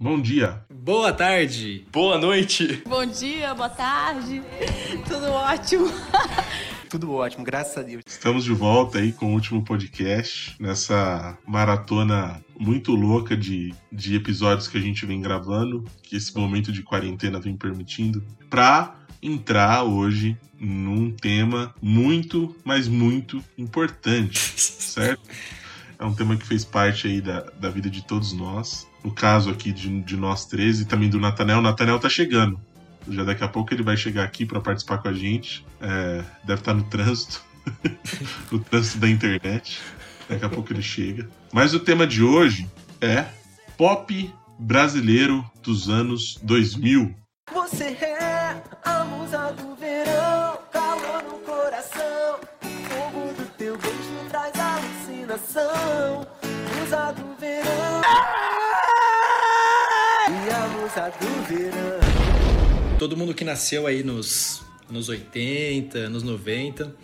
[0.00, 0.64] Bom dia.
[0.72, 1.84] Boa tarde.
[1.90, 2.84] Boa noite.
[2.86, 4.40] Bom dia, boa tarde.
[5.08, 5.86] Tudo ótimo.
[6.88, 8.02] Tudo ótimo, graças a Deus.
[8.06, 14.68] Estamos de volta aí com o último podcast, nessa maratona muito louca de, de episódios
[14.68, 20.38] que a gente vem gravando, que esse momento de quarentena vem permitindo, pra entrar hoje
[20.60, 25.22] num tema muito, mas muito importante, certo?
[25.98, 28.86] É um tema que fez parte aí da, da vida de todos nós.
[29.02, 31.58] No caso aqui de, de nós três e também do Natanel.
[31.58, 32.60] O Natanel tá chegando.
[33.08, 35.64] Já daqui a pouco ele vai chegar aqui para participar com a gente.
[35.80, 37.42] É, deve estar no trânsito.
[38.52, 39.80] no trânsito da internet.
[40.28, 41.28] Daqui a pouco ele chega.
[41.52, 42.68] Mas o tema de hoje
[43.00, 43.24] é
[43.76, 47.14] pop brasileiro dos anos 2000.
[47.52, 52.40] Você é a musa do verão, calor no coração,
[55.38, 56.26] alucinação.
[56.80, 58.02] Musa do verão,
[60.28, 62.98] e a musa do verão.
[62.98, 66.94] Todo mundo que nasceu aí nos, nos 80, nos 90,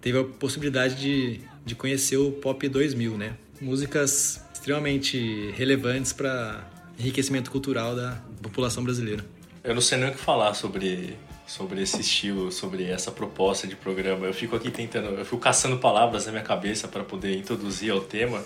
[0.00, 3.34] teve a possibilidade de, de conhecer o Pop 2000, né?
[3.60, 6.64] Músicas extremamente relevantes para
[6.98, 9.24] enriquecimento cultural da população brasileira.
[9.62, 11.16] Eu não sei nem o que falar sobre,
[11.50, 14.24] sobre esse estilo, sobre essa proposta de programa.
[14.24, 18.00] Eu fico aqui tentando, eu fico caçando palavras na minha cabeça para poder introduzir ao
[18.00, 18.44] tema.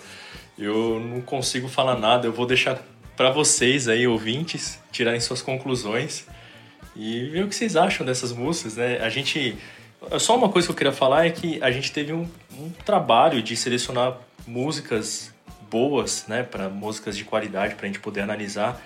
[0.57, 2.25] Eu não consigo falar nada.
[2.25, 2.81] Eu vou deixar
[3.15, 6.25] para vocês aí, ouvintes, tirarem suas conclusões
[6.95, 8.97] e ver o que vocês acham dessas músicas, né?
[8.97, 9.55] A gente.
[10.17, 13.39] Só uma coisa que eu queria falar é que a gente teve um, um trabalho
[13.41, 15.31] de selecionar músicas
[15.69, 18.81] boas, né, para músicas de qualidade para a gente poder analisar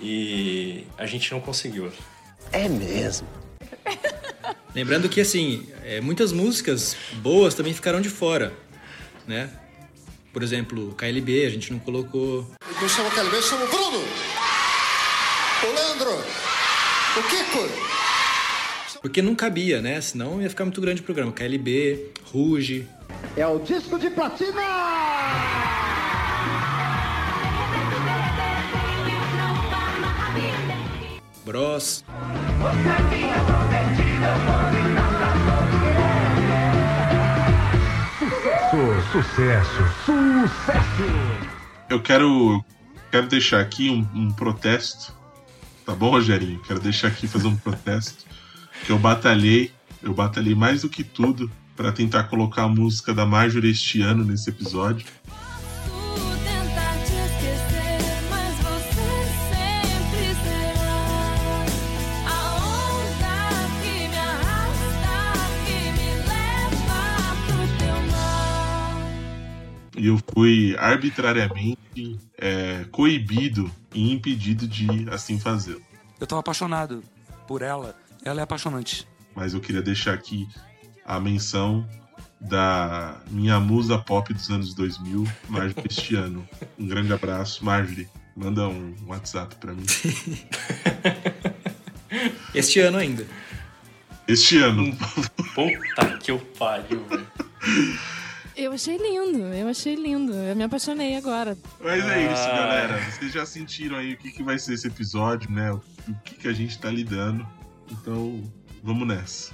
[0.00, 1.90] e a gente não conseguiu.
[2.52, 3.49] É mesmo.
[4.74, 8.52] Lembrando que, assim, é, muitas músicas boas também ficaram de fora,
[9.26, 9.50] né?
[10.32, 12.48] Por exemplo, KLB, a gente não colocou.
[12.80, 13.98] Me chamo KLB, eu chamo Bruno.
[15.62, 16.24] O Leandro.
[17.16, 17.90] O Kiko.
[19.02, 20.00] Porque não cabia, né?
[20.00, 21.32] Senão ia ficar muito grande o programa.
[21.32, 22.86] KLB, Ruge,
[23.36, 24.62] É o disco de platina.
[31.50, 32.04] Bros.
[39.10, 41.02] Sucesso, sucesso!
[41.88, 42.64] Eu quero,
[43.10, 45.12] quero deixar aqui um, um protesto.
[45.84, 46.62] Tá bom, Rogerinho?
[46.62, 48.26] Quero deixar aqui fazer um protesto.
[48.86, 53.26] Que eu batalhei, eu batalhei mais do que tudo para tentar colocar a música da
[53.26, 55.04] Marjorie este ano nesse episódio.
[70.00, 75.82] E eu fui arbitrariamente é, coibido e impedido de assim fazê-lo.
[76.18, 77.04] Eu tava apaixonado
[77.46, 77.94] por ela.
[78.24, 79.06] Ela é apaixonante.
[79.36, 80.48] Mas eu queria deixar aqui
[81.04, 81.86] a menção
[82.40, 86.48] da minha musa pop dos anos 2000, Marjorie Cristiano.
[86.78, 88.08] Um grande abraço, Marjorie.
[88.34, 89.84] Manda um WhatsApp pra mim.
[92.54, 93.26] Este ano ainda.
[94.26, 94.96] Este ano.
[95.54, 97.26] Puta que eu pariu, velho.
[98.62, 100.34] Eu achei lindo, eu achei lindo.
[100.34, 101.56] Eu me apaixonei agora.
[101.82, 102.56] Mas é isso, Ah.
[102.56, 103.10] galera.
[103.10, 105.72] Vocês já sentiram aí o que, que vai ser esse episódio, né?
[105.72, 107.46] O, o que, que a gente tá lidando.
[107.90, 108.42] Então,
[108.82, 109.52] vamos nessa.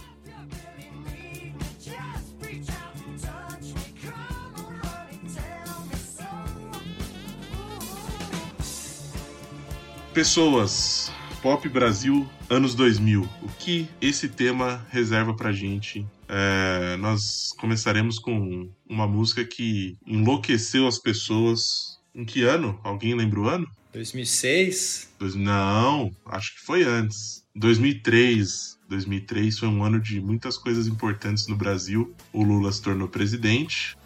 [10.13, 11.13] Pessoas,
[11.43, 13.29] Pop Brasil, anos 2000.
[13.43, 16.07] O que esse tema reserva pra gente?
[16.29, 21.97] É, nós começaremos com uma música que enlouqueceu as pessoas.
[22.15, 22.81] Em que ano?
[22.83, 23.67] Alguém lembra o ano?
[23.93, 27.45] 2006, Dois- Não, acho que foi antes.
[27.55, 28.77] 2003.
[28.89, 32.15] 2003 foi um ano de muitas coisas importantes no Brasil.
[32.33, 33.97] O Lula se tornou presidente.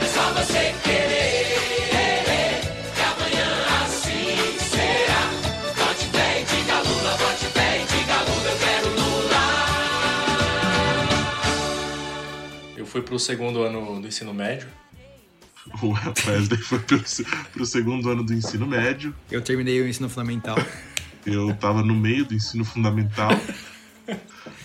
[0.00, 0.08] Eu
[12.90, 14.68] fui pro segundo ano do ensino médio.
[15.80, 15.92] O
[16.26, 17.00] Wesley foi pro,
[17.52, 19.14] pro segundo ano do ensino médio.
[19.30, 20.56] eu terminei o ensino fundamental.
[21.24, 23.30] Eu tava no meio do ensino fundamental.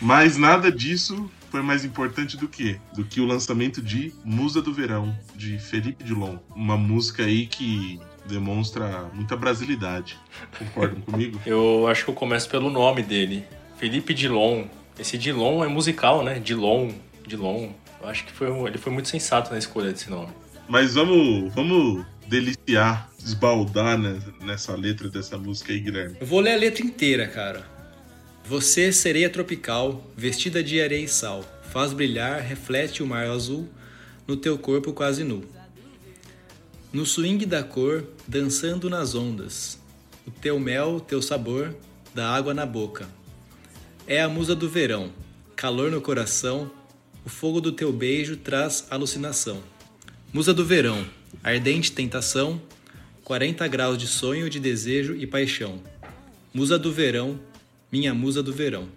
[0.01, 2.79] Mas nada disso foi mais importante do que?
[2.95, 6.37] Do que o lançamento de Musa do Verão, de Felipe Dilon.
[6.55, 10.17] Uma música aí que demonstra muita brasilidade.
[10.57, 11.39] Concordam comigo?
[11.45, 13.45] Eu acho que eu começo pelo nome dele.
[13.77, 14.63] Felipe Dilon.
[14.97, 16.39] Esse Dilon é musical, né?
[16.39, 16.89] Dilon,
[17.27, 17.69] Dilon.
[18.05, 20.31] Eu acho que foi ele foi muito sensato na escolha desse nome.
[20.69, 26.15] Mas vamos, vamos deliciar, esbaldar né, nessa letra dessa música aí, Guilherme?
[26.21, 27.65] Eu vou ler a letra inteira, cara.
[28.45, 33.67] Você, sereia tropical, vestida de areia e sal, faz brilhar, reflete o mar azul
[34.27, 35.43] no teu corpo quase nu.
[36.93, 39.79] No swing da cor, dançando nas ondas,
[40.27, 41.75] o teu mel, teu sabor,
[42.13, 43.09] da água na boca.
[44.05, 45.09] É a musa do verão,
[45.55, 46.69] calor no coração,
[47.25, 49.61] o fogo do teu beijo traz alucinação.
[50.31, 51.03] Musa do verão,
[51.43, 52.61] ardente tentação,
[53.23, 55.81] 40 graus de sonho, de desejo e paixão.
[56.53, 57.39] Musa do verão,
[57.91, 58.87] minha musa do verão.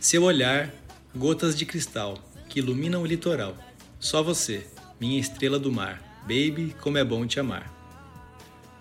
[0.00, 0.74] Seu olhar,
[1.14, 2.18] gotas de cristal
[2.48, 3.56] que iluminam o litoral.
[4.00, 4.66] Só você,
[5.00, 6.02] minha estrela do mar.
[6.22, 7.72] Baby, como é bom te amar.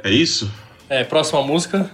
[0.04, 0.52] É isso?
[0.90, 1.92] É, próxima música.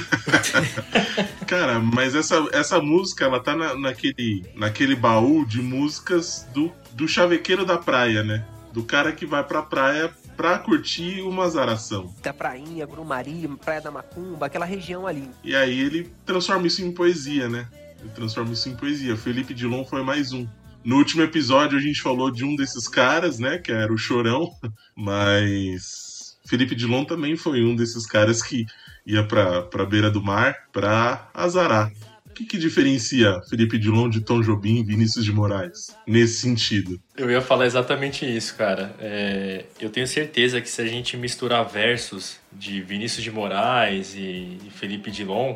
[1.46, 7.06] Cara, mas essa, essa música, ela tá na, naquele, naquele baú de músicas do, do
[7.06, 8.44] chavequeiro da praia, né?
[8.72, 12.12] Do cara que vai pra praia pra curtir uma zaração.
[12.22, 15.30] Da prainha, Grumari, Praia da Macumba, aquela região ali.
[15.42, 17.68] E aí ele transforma isso em poesia, né?
[18.00, 19.16] Ele transforma isso em poesia.
[19.16, 20.46] Felipe Dilon foi mais um.
[20.84, 23.58] No último episódio a gente falou de um desses caras, né?
[23.58, 24.50] Que era o Chorão,
[24.94, 28.66] mas Felipe Dilon também foi um desses caras que
[29.06, 31.92] ia pra beira do mar pra azarar.
[32.26, 37.00] O que, que diferencia Felipe Dilon de Tom Jobim e Vinícius de Moraes nesse sentido?
[37.16, 38.92] Eu ia falar exatamente isso, cara.
[38.98, 44.58] É, eu tenho certeza que se a gente misturar versos de Vinícius de Moraes e
[44.70, 45.54] Felipe Dilon,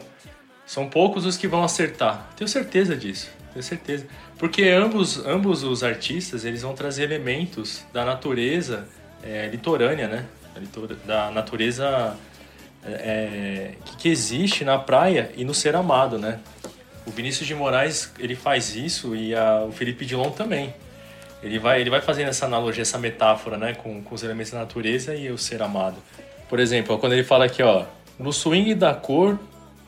[0.65, 2.31] são poucos os que vão acertar.
[2.37, 4.06] Tenho certeza disso, tenho certeza.
[4.39, 8.87] Porque ambos, ambos os artistas eles vão trazer elementos da natureza
[9.21, 10.27] é, litorânea, né?
[11.05, 12.17] Da natureza
[12.84, 16.40] é, que, existe na praia e no ser amado, né?
[17.06, 20.75] O Vinícius de Moraes ele faz isso e a, o Felipe Dilon também.
[21.42, 24.58] Ele vai, ele vai fazendo essa analogia, essa metáfora, né, com, com os elementos da
[24.58, 25.96] natureza e o ser amado.
[26.48, 27.84] Por exemplo, quando ele fala aqui, ó,
[28.19, 29.38] no swing da cor,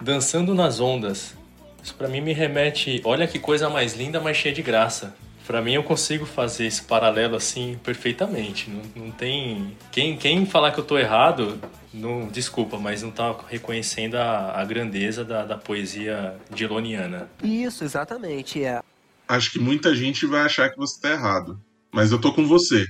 [0.00, 1.34] dançando nas ondas.
[1.82, 5.14] Isso para mim me remete, olha que coisa mais linda, mas cheia de graça.
[5.46, 8.70] Para mim eu consigo fazer esse paralelo assim perfeitamente.
[8.70, 11.60] Não, não tem quem quem falar que eu tô errado,
[11.92, 17.28] não desculpa, mas não tá reconhecendo a, a grandeza da, da poesia diloniana.
[17.42, 18.62] Isso, exatamente.
[18.62, 18.81] É.
[19.28, 21.60] Acho que muita gente vai achar que você tá errado.
[21.92, 22.84] Mas eu tô com você.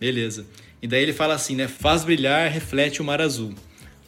[0.00, 0.46] Beleza.
[0.80, 1.68] E daí ele fala assim, né?
[1.68, 3.54] Faz brilhar, reflete o mar azul.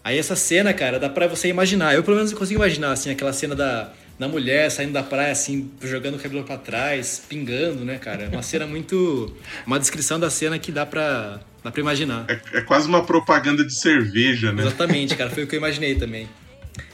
[0.02, 1.94] Aí essa cena, cara, dá pra você imaginar.
[1.94, 5.70] Eu pelo menos consigo imaginar, assim, aquela cena da, da mulher saindo da praia, assim,
[5.82, 8.24] jogando o cabelo pra trás, pingando, né, cara?
[8.24, 9.34] É uma cena muito.
[9.66, 12.26] Uma descrição da cena que dá pra, dá pra imaginar.
[12.28, 14.60] É, é quase uma propaganda de cerveja, né?
[14.60, 15.30] Exatamente, cara.
[15.30, 16.28] Foi o que eu imaginei também.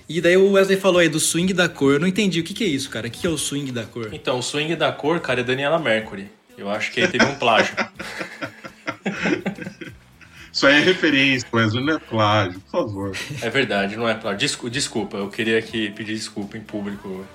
[0.08, 1.94] E daí o Wesley falou aí do swing da cor.
[1.94, 2.38] Eu não entendi.
[2.38, 3.08] O que, que é isso, cara?
[3.08, 4.10] O que, que é o swing da cor?
[4.12, 6.30] Então, o swing da cor, cara, é Daniela Mercury.
[6.56, 7.74] Eu acho que aí teve um plágio.
[10.56, 13.16] Isso aí é referência, Wesley, não é plágio, por favor.
[13.42, 14.38] É verdade, não é plágio.
[14.38, 17.26] Desculpa, desculpa, eu queria aqui pedir desculpa em público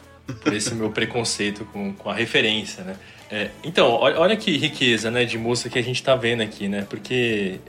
[0.43, 2.95] por esse meu preconceito com, com a referência, né?
[3.29, 6.83] É, então, olha, que riqueza né, de música que a gente tá vendo aqui, né?
[6.89, 7.59] Porque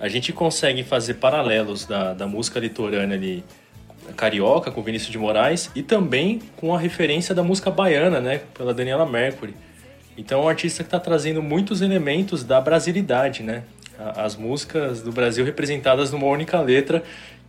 [0.00, 3.44] a gente consegue fazer paralelos da, da música litorânea ali,
[4.16, 8.40] carioca, com Vinícius de Moraes, e também com a referência da música baiana, né?
[8.58, 9.54] Pela Daniela Mercury.
[10.18, 13.62] Então, é um artista que está trazendo muitos elementos da brasilidade, né?
[13.98, 17.02] As músicas do Brasil representadas numa única letra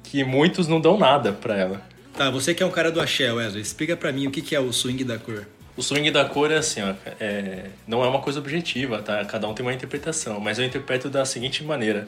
[0.03, 1.81] que muitos não dão nada para ela.
[2.13, 4.55] Tá, você que é um cara do axé, Wesley, explica para mim o que, que
[4.55, 5.45] é o swing da cor.
[5.75, 9.23] O swing da cor é assim, ó, é, não é uma coisa objetiva, tá?
[9.25, 12.07] Cada um tem uma interpretação, mas eu interpreto da seguinte maneira.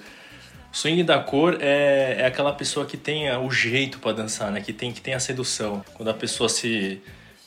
[0.74, 4.62] O swing da cor é, é aquela pessoa que tem o jeito para dançar, né?
[4.62, 5.86] Que tem, que tem a sedução.
[5.94, 7.00] Quando a pessoa se,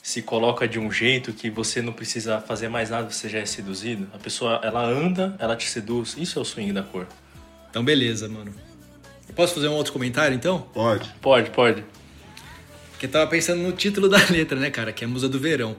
[0.03, 3.47] se coloca de um jeito que você não precisa fazer mais nada, você já é
[3.47, 4.09] seduzido.
[4.13, 6.17] A pessoa, ela anda, ela te seduz.
[6.19, 7.07] Isso é o swing da cor.
[7.71, 8.53] Então, beleza, mano.
[9.37, 10.63] Posso fazer um outro comentário, então?
[10.75, 11.09] Pode.
[11.21, 11.85] Pode, pode.
[12.91, 14.93] Porque eu tava pensando no título da letra, né, cara?
[14.93, 15.77] Que é Musa do Verão.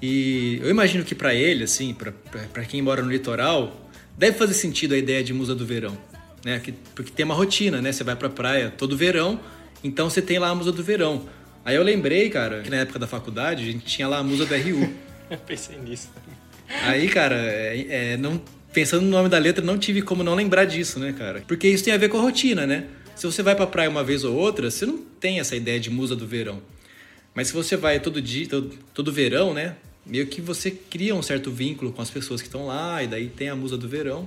[0.00, 3.74] E eu imagino que para ele, assim, para quem mora no litoral,
[4.16, 5.96] deve fazer sentido a ideia de Musa do Verão.
[6.44, 6.60] Né?
[6.94, 7.92] Porque tem uma rotina, né?
[7.92, 9.40] Você vai pra praia todo verão,
[9.82, 11.24] então você tem lá a Musa do Verão.
[11.64, 14.44] Aí eu lembrei, cara, que na época da faculdade a gente tinha lá a Musa
[14.44, 14.92] do RU.
[15.30, 16.10] eu pensei nisso.
[16.84, 18.40] Aí, cara, é, é, não,
[18.72, 21.44] pensando no nome da letra, não tive como não lembrar disso, né, cara?
[21.46, 22.86] Porque isso tem a ver com a rotina, né?
[23.14, 25.90] Se você vai pra praia uma vez ou outra, você não tem essa ideia de
[25.90, 26.60] musa do verão.
[27.34, 29.76] Mas se você vai todo dia, todo, todo verão, né?
[30.04, 33.28] Meio que você cria um certo vínculo com as pessoas que estão lá, e daí
[33.28, 34.26] tem a musa do verão.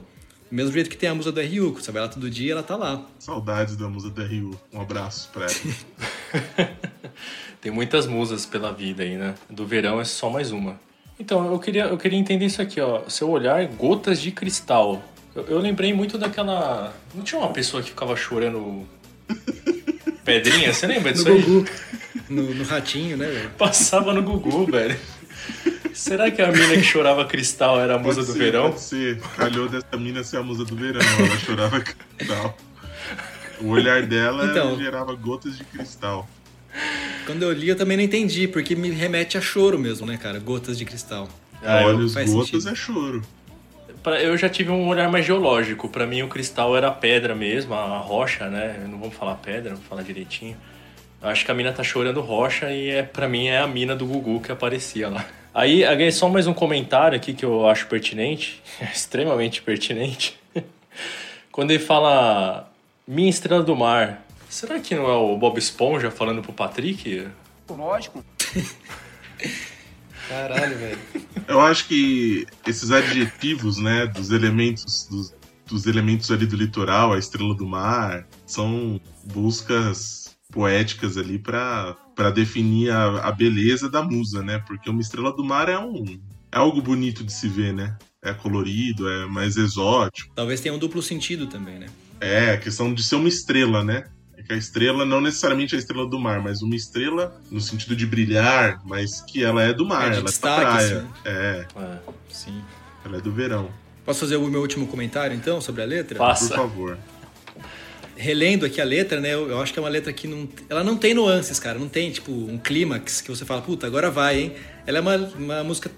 [0.50, 2.64] Do mesmo jeito que tem a musa do RU, você vai lá todo dia ela
[2.64, 3.06] tá lá.
[3.20, 4.60] Saudades da musa do RU.
[4.72, 5.54] Um abraço pra ela.
[7.62, 9.36] tem muitas musas pela vida aí, né?
[9.50, 10.80] Do verão é só mais uma.
[11.20, 13.08] Então, eu queria, eu queria entender isso aqui, ó.
[13.08, 15.02] Seu olhar, gotas de cristal.
[15.34, 16.94] Eu, eu lembrei muito daquela.
[17.14, 18.86] Não tinha uma pessoa que ficava chorando
[20.26, 20.74] pedrinha?
[20.74, 21.42] Você lembra disso No aí?
[21.42, 21.70] Gugu.
[22.30, 23.50] No, no ratinho, né, velho?
[23.52, 24.98] Passava no Gugu, velho.
[25.94, 28.70] Será que a mina que chorava cristal era a musa Pode do ser, verão?
[28.72, 29.22] Pode ser.
[29.38, 31.00] Calhou dessa mina ser a musa do verão.
[31.00, 32.58] Ela chorava cristal.
[33.62, 34.78] O olhar dela Então.
[34.78, 36.28] gerava gotas de cristal.
[37.26, 40.40] Quando eu li, eu também não entendi, porque me remete a choro mesmo, né, cara?
[40.40, 41.28] Gotas de cristal.
[41.64, 42.70] Ah, eu- Olhos gotas sentido.
[42.70, 43.22] é choro.
[44.22, 45.90] Eu já tive um olhar mais geológico.
[45.90, 48.86] Pra mim, o cristal era a pedra mesmo, a rocha, né?
[48.88, 50.56] Não vamos falar pedra, vamos falar direitinho.
[51.22, 53.96] Eu acho que a mina tá chorando rocha e é, pra mim é a mina
[53.96, 55.26] do Gugu que aparecia lá.
[55.52, 58.62] Aí, aí só mais um comentário aqui que eu acho pertinente,
[58.94, 60.38] extremamente pertinente.
[61.52, 62.70] Quando ele fala
[63.08, 67.28] Minha Estrela do Mar, será que não é o Bob Esponja falando pro Patrick?
[67.70, 68.26] Lógico.
[70.28, 71.00] Caralho, velho.
[71.48, 75.34] Eu acho que esses adjetivos, né, dos elementos dos,
[75.68, 82.32] dos elementos ali do litoral, a estrela do mar, são buscas poéticas ali pra para
[82.32, 84.58] definir a, a beleza da musa, né?
[84.66, 86.18] Porque uma estrela do mar é um
[86.50, 87.98] é algo bonito de se ver, né?
[88.24, 90.34] É colorido, é mais exótico.
[90.34, 91.88] Talvez tenha um duplo sentido também, né?
[92.22, 94.06] É, a questão de ser uma estrela, né?
[94.38, 97.60] É que a estrela não necessariamente é a estrela do mar, mas uma estrela no
[97.62, 100.62] sentido de brilhar, mas que ela é do mar, É, de ela é da destaque,
[100.62, 100.98] praia.
[100.98, 101.08] assim.
[101.26, 101.98] É, É,
[102.30, 102.62] Sim.
[103.06, 103.70] ela é do verão.
[104.06, 106.18] Posso fazer o meu último comentário, então, sobre a letra?
[106.18, 106.56] Por Passa.
[106.56, 106.98] favor.
[108.18, 109.34] relendo aqui a letra, né?
[109.34, 110.48] Eu, eu acho que é uma letra que não.
[110.70, 111.78] Ela não tem nuances, cara.
[111.78, 114.54] Não tem, tipo, um clímax que você fala, puta, agora vai, hein?
[114.86, 115.92] Ela é uma, uma música.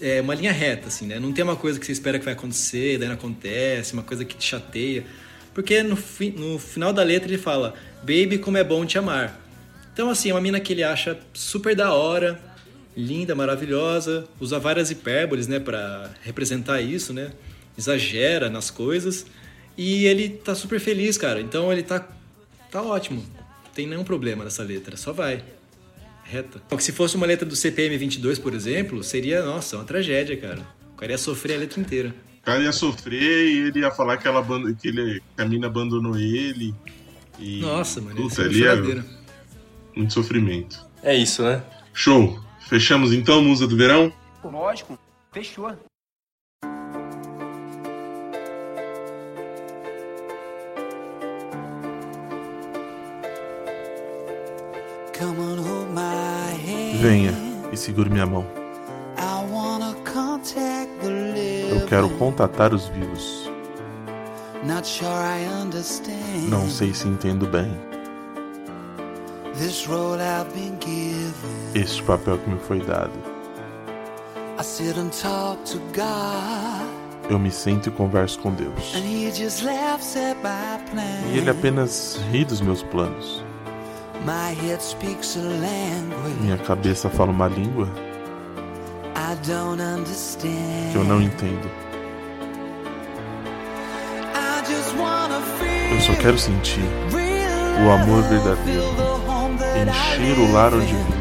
[0.00, 1.18] É uma linha reta, assim, né?
[1.18, 4.24] Não tem uma coisa que você espera que vai acontecer, daí não acontece, uma coisa
[4.24, 5.04] que te chateia.
[5.58, 9.40] Porque no, fi- no final da letra ele fala, Baby, como é bom te amar.
[9.92, 12.40] Então, assim, é uma mina que ele acha super da hora,
[12.96, 17.32] linda, maravilhosa, usa várias hipérboles, né, pra representar isso, né?
[17.76, 19.26] Exagera nas coisas.
[19.76, 21.40] E ele tá super feliz, cara.
[21.40, 22.06] Então ele tá,
[22.70, 23.20] tá ótimo.
[23.64, 25.42] Não tem nenhum problema nessa letra, só vai.
[26.22, 26.62] Reta.
[26.68, 30.60] Porque se fosse uma letra do CPM 22, por exemplo, seria, nossa, uma tragédia, cara.
[30.92, 32.14] O cara ia sofrer a letra inteira.
[32.48, 34.42] O cara ia sofrer e ele ia falar que, ela,
[34.80, 36.74] que, ele, que a mina abandonou ele.
[37.38, 39.04] E, Nossa, mano, Puta, ali é
[39.94, 40.82] muito sofrimento.
[41.02, 41.62] É isso, né?
[41.92, 42.40] Show!
[42.66, 44.10] Fechamos então, Musa do Verão?
[44.42, 44.98] Lógico.
[45.30, 45.76] Fechou.
[55.18, 56.96] Come on, hold my hand.
[56.96, 57.34] Venha
[57.70, 58.57] e segure minha mão.
[61.88, 63.50] Quero contatar os vivos.
[66.48, 67.70] Não sei se entendo bem
[71.74, 73.12] este papel que me foi dado.
[77.28, 78.92] Eu me sento e converso com Deus.
[81.32, 83.44] E ele apenas ri dos meus planos.
[86.40, 87.88] Minha cabeça fala uma língua.
[89.36, 91.68] Que eu não entendo.
[94.34, 96.80] I just wanna feel Eu só quero sentir
[97.84, 101.12] o amor verdadeiro, feel the home that I encher o lar onde vivo.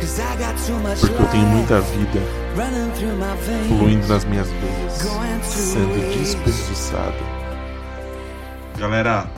[0.00, 2.20] 'Cause I got too much Porque eu tenho muita vida
[2.56, 3.66] running through my veins.
[3.68, 6.16] fluindo nas minhas veias, Going through sendo waves.
[6.34, 7.38] desperdiçado.
[8.78, 9.28] Galera,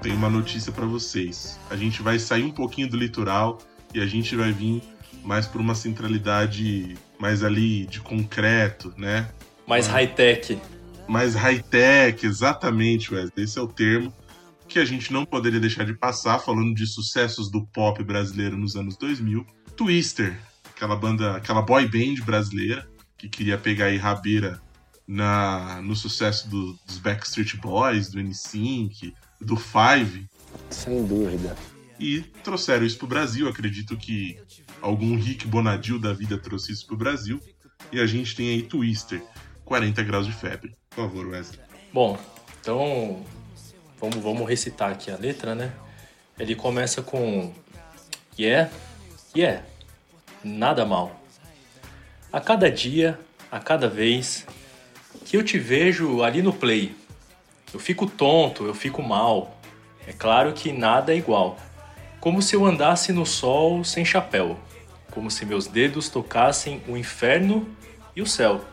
[0.00, 1.58] tenho uma notícia pra vocês.
[1.70, 3.58] A gente vai sair um pouquinho do litoral
[3.92, 4.82] e a gente vai vir
[5.24, 9.28] mais por uma centralidade mais ali de concreto, né?
[9.66, 10.58] Mais high-tech.
[11.08, 13.44] mais high-tech, exatamente, Wesley.
[13.44, 14.12] Esse é o termo
[14.68, 18.76] que a gente não poderia deixar de passar, falando de sucessos do pop brasileiro nos
[18.76, 19.46] anos 2000.
[19.76, 20.38] Twister,
[20.74, 22.86] aquela banda, aquela boy band brasileira
[23.18, 24.60] que queria pegar aí rabeira
[25.06, 30.26] na, no sucesso do- dos Backstreet Boys, do NSYNC, do Five.
[30.70, 31.54] Sem dúvida.
[32.00, 33.48] E trouxeram isso pro Brasil.
[33.48, 34.38] Acredito que
[34.84, 37.40] algum Rick Bonadil da vida trouxe isso pro Brasil.
[37.90, 39.22] E a gente tem aí Twister,
[39.64, 40.76] 40 graus de febre.
[40.90, 41.58] Por favor, Wesley.
[41.92, 42.18] Bom,
[42.60, 43.24] então
[43.98, 45.72] vamos, vamos recitar aqui a letra, né?
[46.38, 47.52] Ele começa com
[48.38, 48.70] Yeah,
[49.34, 49.62] yeah,
[50.42, 51.20] nada mal.
[52.32, 53.18] A cada dia,
[53.50, 54.44] a cada vez
[55.24, 56.94] que eu te vejo ali no play,
[57.72, 59.56] eu fico tonto, eu fico mal.
[60.06, 61.56] É claro que nada é igual.
[62.20, 64.58] Como se eu andasse no sol sem chapéu.
[65.14, 67.68] Como se meus dedos tocassem o inferno
[68.16, 68.64] e o céu.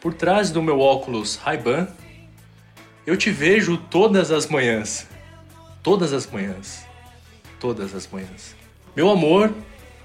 [0.00, 1.88] Por trás do meu óculos Ray-Ban,
[3.06, 5.08] eu te vejo todas as manhãs.
[5.82, 6.84] Todas as manhãs.
[7.58, 8.54] Todas as manhãs.
[8.94, 9.54] Meu amor,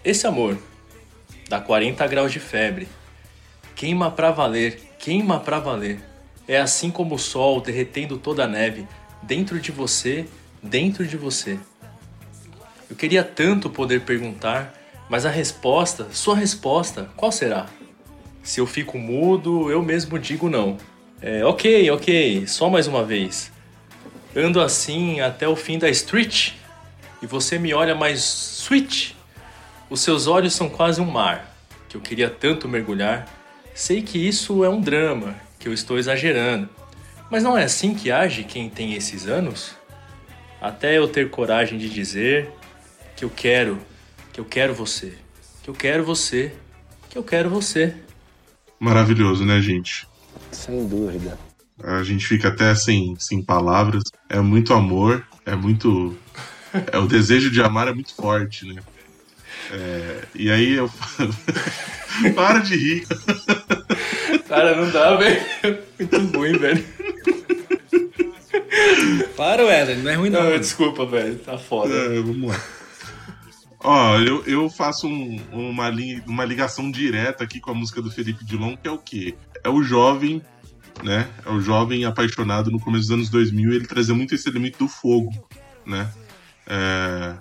[0.04, 0.58] esse amor,
[1.50, 2.88] dá 40 graus de febre.
[3.76, 6.00] Queima pra valer, queima pra valer.
[6.48, 8.88] É assim como o sol derretendo toda a neve,
[9.22, 10.26] dentro de você,
[10.62, 11.60] dentro de você.
[12.90, 14.74] Eu queria tanto poder perguntar,
[15.10, 17.68] mas a resposta, sua resposta, qual será?
[18.42, 20.78] Se eu fico mudo, eu mesmo digo não.
[21.22, 23.52] É, ok, ok, só mais uma vez.
[24.36, 26.54] Ando assim até o fim da street
[27.22, 28.20] e você me olha mais
[28.62, 29.16] sweet.
[29.90, 31.56] Os seus olhos são quase um mar
[31.88, 33.28] que eu queria tanto mergulhar.
[33.74, 36.70] Sei que isso é um drama, que eu estou exagerando.
[37.30, 39.76] Mas não é assim que age quem tem esses anos?
[40.62, 42.52] Até eu ter coragem de dizer
[43.16, 43.80] que eu quero,
[44.36, 45.14] que eu quero você,
[45.64, 46.52] que eu quero você,
[47.10, 47.96] que eu quero você.
[48.78, 50.06] Maravilhoso, né, gente?
[50.52, 51.40] Sem dúvida.
[51.82, 54.04] A gente fica até sem, sem palavras.
[54.28, 56.18] É muito amor, é muito.
[56.92, 58.82] É, o desejo de amar é muito forte, né?
[59.72, 60.92] É, e aí eu.
[62.36, 63.08] Para de rir.
[64.50, 65.42] Cara, não dá, velho.
[65.98, 66.86] Muito ruim, velho.
[69.38, 70.44] Para, Wesley, não é ruim não.
[70.44, 71.40] Não, desculpa, velho.
[71.40, 71.94] Tá foda.
[71.94, 72.62] É, vamos lá.
[73.80, 78.10] Ó, eu, eu faço um- uma, li- uma ligação direta aqui com a música do
[78.12, 79.36] Felipe Dilon, que é o quê?
[79.64, 80.42] É o jovem,
[81.04, 81.28] né?
[81.46, 84.88] É o jovem apaixonado no começo dos anos 2000, ele trazia muito esse elemento do
[84.88, 85.30] fogo,
[85.86, 86.10] né?
[86.68, 87.36] É,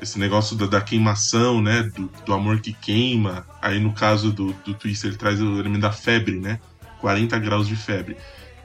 [0.00, 1.82] esse negócio da, da queimação, né?
[1.94, 3.46] Do, do amor que queima.
[3.62, 6.60] Aí no caso do, do Twister, ele traz o elemento da febre, né?
[7.00, 8.16] 40 graus de febre.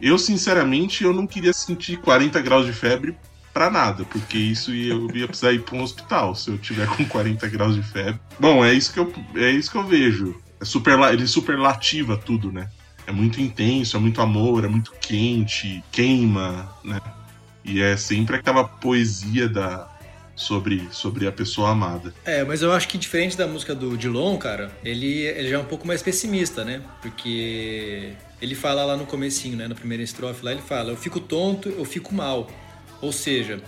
[0.01, 3.15] Eu, sinceramente, eu não queria sentir 40 graus de febre
[3.55, 6.85] pra nada, porque isso ia, eu ia precisar ir pra um hospital se eu tiver
[6.87, 8.19] com 40 graus de febre.
[8.37, 10.35] Bom, é isso que eu, é isso que eu vejo.
[10.59, 12.69] É superla, ele superlativa tudo, né?
[13.07, 16.99] É muito intenso, é muito amor, é muito quente, queima, né?
[17.63, 19.89] E é sempre aquela poesia da
[20.35, 22.13] sobre, sobre a pessoa amada.
[22.25, 25.59] É, mas eu acho que diferente da música do Dilon, cara, ele, ele já é
[25.59, 26.81] um pouco mais pessimista, né?
[27.01, 29.65] Porque ele fala lá no comecinho, né?
[29.65, 32.49] Na primeira estrofe lá, ele fala, eu fico tonto, eu fico mal.
[33.05, 33.61] Ou seja,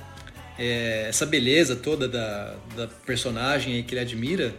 [0.58, 4.56] é, essa beleza toda da, da personagem que ele admira,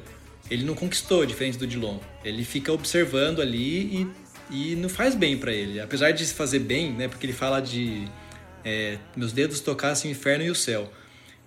[0.48, 1.98] ele não conquistou, diferente do Dilon.
[2.24, 4.06] Ele fica observando ali
[4.50, 5.80] e, e não faz bem pra ele.
[5.80, 7.08] Apesar de se fazer bem, né?
[7.08, 8.06] Porque ele fala de
[8.64, 10.88] é, meus dedos tocassem o inferno e o céu.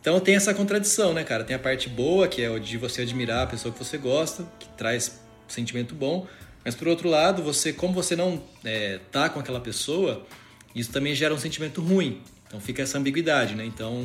[0.01, 1.45] Então tem essa contradição, né, cara?
[1.45, 4.45] Tem a parte boa, que é o de você admirar a pessoa que você gosta,
[4.59, 6.27] que traz sentimento bom.
[6.65, 10.27] Mas por outro lado, você, como você não é, tá com aquela pessoa,
[10.75, 12.21] isso também gera um sentimento ruim.
[12.51, 13.63] Então fica essa ambiguidade, né?
[13.63, 14.03] Então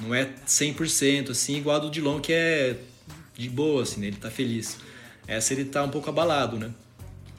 [0.00, 2.76] não é 100% assim, igual a do Dilon, que é
[3.36, 4.06] de boa, assim, né?
[4.06, 4.78] Ele tá feliz.
[5.26, 6.70] Essa ele tá um pouco abalado, né?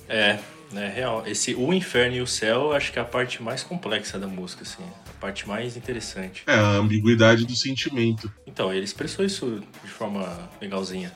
[0.09, 0.37] É,
[0.75, 1.23] é real.
[1.25, 4.27] Esse O Inferno e o Céu, eu acho que é a parte mais complexa da
[4.27, 4.83] música, assim.
[5.07, 6.43] A parte mais interessante.
[6.45, 8.29] É a ambiguidade do sentimento.
[8.45, 11.13] Então, ele expressou isso de forma legalzinha.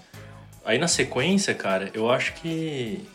[0.63, 3.05] Aí na sequência, cara, eu acho que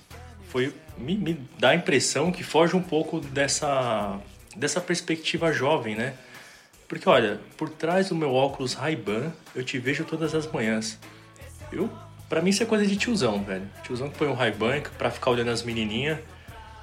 [0.50, 0.74] foi.
[0.98, 4.20] Me, me dá a impressão que foge um pouco dessa,
[4.56, 6.14] dessa perspectiva jovem, né?
[6.88, 10.98] Porque olha, por trás do meu óculos Ray-Ban, eu te vejo todas as manhãs.
[11.72, 11.88] Eu,
[12.28, 13.68] para mim isso é coisa de tiozão, velho.
[13.84, 16.18] Tiozão que põe um Ray-Ban pra ficar olhando as menininhas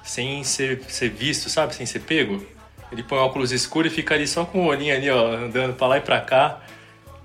[0.02, 1.74] sem ser, ser visto, sabe?
[1.74, 2.44] Sem ser pego.
[2.90, 5.86] Ele põe óculos escuro e fica ali só com o olhinho ali, ó, andando pra
[5.86, 6.60] lá e pra cá.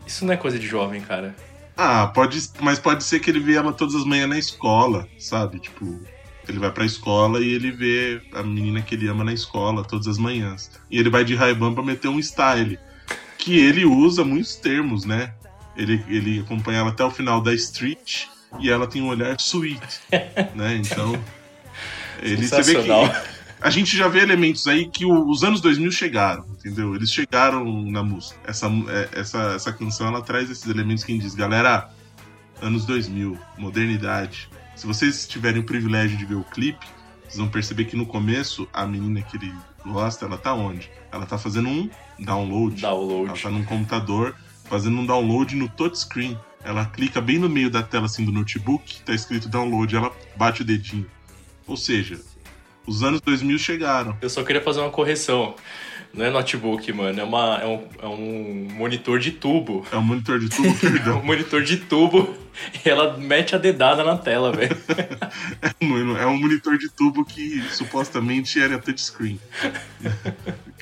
[0.05, 1.33] Isso não é coisa de jovem, cara.
[1.77, 5.59] Ah, pode, mas pode ser que ele vê ela todas as manhãs na escola, sabe?
[5.59, 5.99] Tipo,
[6.47, 10.07] ele vai pra escola e ele vê a menina que ele ama na escola todas
[10.07, 10.71] as manhãs.
[10.89, 12.77] E ele vai de Ray-Ban pra meter um style.
[13.37, 15.33] Que ele usa muitos termos, né?
[15.75, 18.25] Ele, ele acompanha ela até o final da street
[18.59, 20.01] e ela tem um olhar sweet,
[20.55, 20.75] né?
[20.75, 21.19] Então,
[22.21, 22.89] ele você vê que
[23.63, 26.93] a gente já vê elementos aí que os anos 2000 chegaram, entendeu?
[26.95, 28.37] Eles chegaram na música.
[28.45, 31.89] Essa, é, essa, essa canção ela traz esses elementos que a gente diz, galera,
[32.61, 34.49] anos 2000, modernidade.
[34.75, 36.85] Se vocês tiverem o privilégio de ver o clipe,
[37.23, 39.53] vocês vão perceber que no começo a menina que ele
[39.85, 40.89] gosta, ela tá onde?
[41.11, 42.81] Ela tá fazendo um download.
[42.81, 43.29] Download.
[43.29, 46.37] Ela tá num computador fazendo um download no touchscreen.
[46.63, 50.61] Ela clica bem no meio da tela assim do notebook, tá escrito download, ela bate
[50.61, 51.05] o dedinho.
[51.67, 52.19] Ou seja,
[52.87, 54.17] os anos 2000 chegaram.
[54.21, 55.55] Eu só queria fazer uma correção.
[56.13, 57.19] Não é notebook, mano.
[57.19, 59.85] É, uma, é, um, é um monitor de tubo.
[59.91, 61.19] É um monitor de tubo, É perdão.
[61.19, 62.42] um monitor de tubo
[62.83, 64.77] e ela mete a dedada na tela, velho.
[65.81, 69.39] Mano, é um monitor de tubo que supostamente era touchscreen.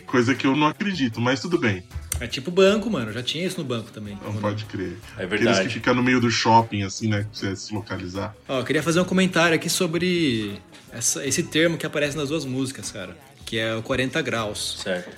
[0.05, 1.83] Coisa que eu não acredito, mas tudo bem.
[2.19, 3.11] É tipo banco, mano.
[3.11, 4.17] Já tinha isso no banco também.
[4.23, 4.97] Não pode crer.
[5.17, 5.67] É Aqueles verdade.
[5.67, 7.21] que ficam no meio do shopping, assim, né?
[7.21, 8.35] Pra você se localizar.
[8.47, 10.59] Ó, eu queria fazer um comentário aqui sobre
[10.91, 13.17] essa- esse termo que aparece nas duas músicas, cara.
[13.45, 14.79] Que é o 40 graus.
[14.83, 15.09] Certo.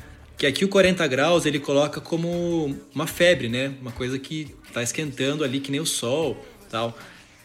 [0.43, 3.71] Que aqui o 40 graus ele coloca como uma febre, né?
[3.79, 6.37] Uma coisa que tá esquentando ali que nem o sol
[6.69, 6.97] tal.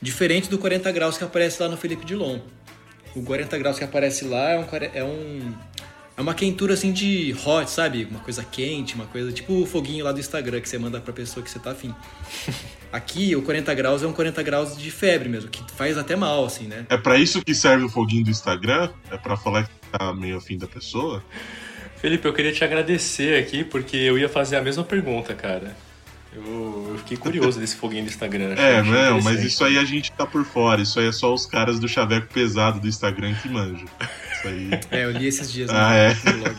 [0.02, 2.40] Diferente do 40 graus que aparece lá no Felipe Dilon.
[3.14, 5.54] o 40 graus que aparece lá é um, é um
[6.16, 8.04] é uma quentura assim de hot, sabe?
[8.11, 11.12] Uma coisa quente, uma coisa tipo o foguinho lá do Instagram que você manda pra
[11.12, 11.94] pessoa que você tá afim.
[12.90, 16.44] Aqui, o 40 graus é um 40 graus de febre mesmo, que faz até mal,
[16.44, 16.84] assim, né?
[16.88, 18.90] É pra isso que serve o foguinho do Instagram?
[19.08, 21.22] É pra falar que tá meio afim da pessoa?
[22.00, 25.74] Felipe, eu queria te agradecer aqui, porque eu ia fazer a mesma pergunta, cara.
[26.32, 28.54] Eu, eu fiquei curioso desse foguinho do Instagram.
[28.56, 30.80] É, não, mas isso aí a gente tá por fora.
[30.80, 33.87] Isso aí é só os caras do chaveco pesado do Instagram que manjam.
[34.32, 34.70] Isso aí.
[34.90, 36.16] É, eu li esses dias Ah, no, é?
[36.32, 36.56] no blog.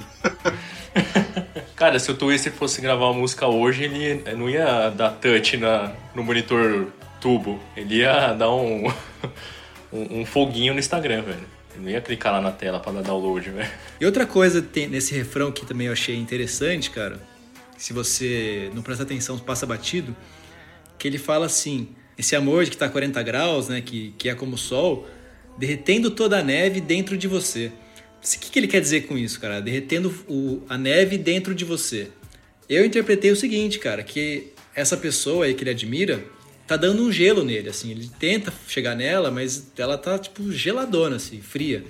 [1.75, 5.93] Cara, se o Twister fosse gravar uma música hoje, ele não ia dar touch na,
[6.13, 6.88] no monitor
[7.21, 7.58] tubo.
[7.78, 8.91] Ele ia dar um,
[9.93, 11.59] um, um foguinho no Instagram, velho.
[11.80, 13.70] Não ia clicar lá na tela pra dar download, velho.
[14.00, 17.20] E outra coisa tem nesse refrão que também eu achei interessante, cara,
[17.78, 20.15] se você não presta atenção, passa batido,
[20.98, 24.36] que ele fala assim: esse amor de que tá 40 graus, né, que, que é
[24.36, 25.08] como o sol,
[25.58, 27.72] derretendo toda a neve dentro de você.
[28.22, 29.62] O que, que ele quer dizer com isso, cara?
[29.62, 32.10] Derretendo o, a neve dentro de você.
[32.68, 36.22] Eu interpretei o seguinte, cara, que essa pessoa aí que ele admira
[36.69, 37.89] tá dando um gelo nele, assim.
[37.89, 41.84] Ele tenta chegar nela, mas ela tá, tipo, geladona, assim, fria.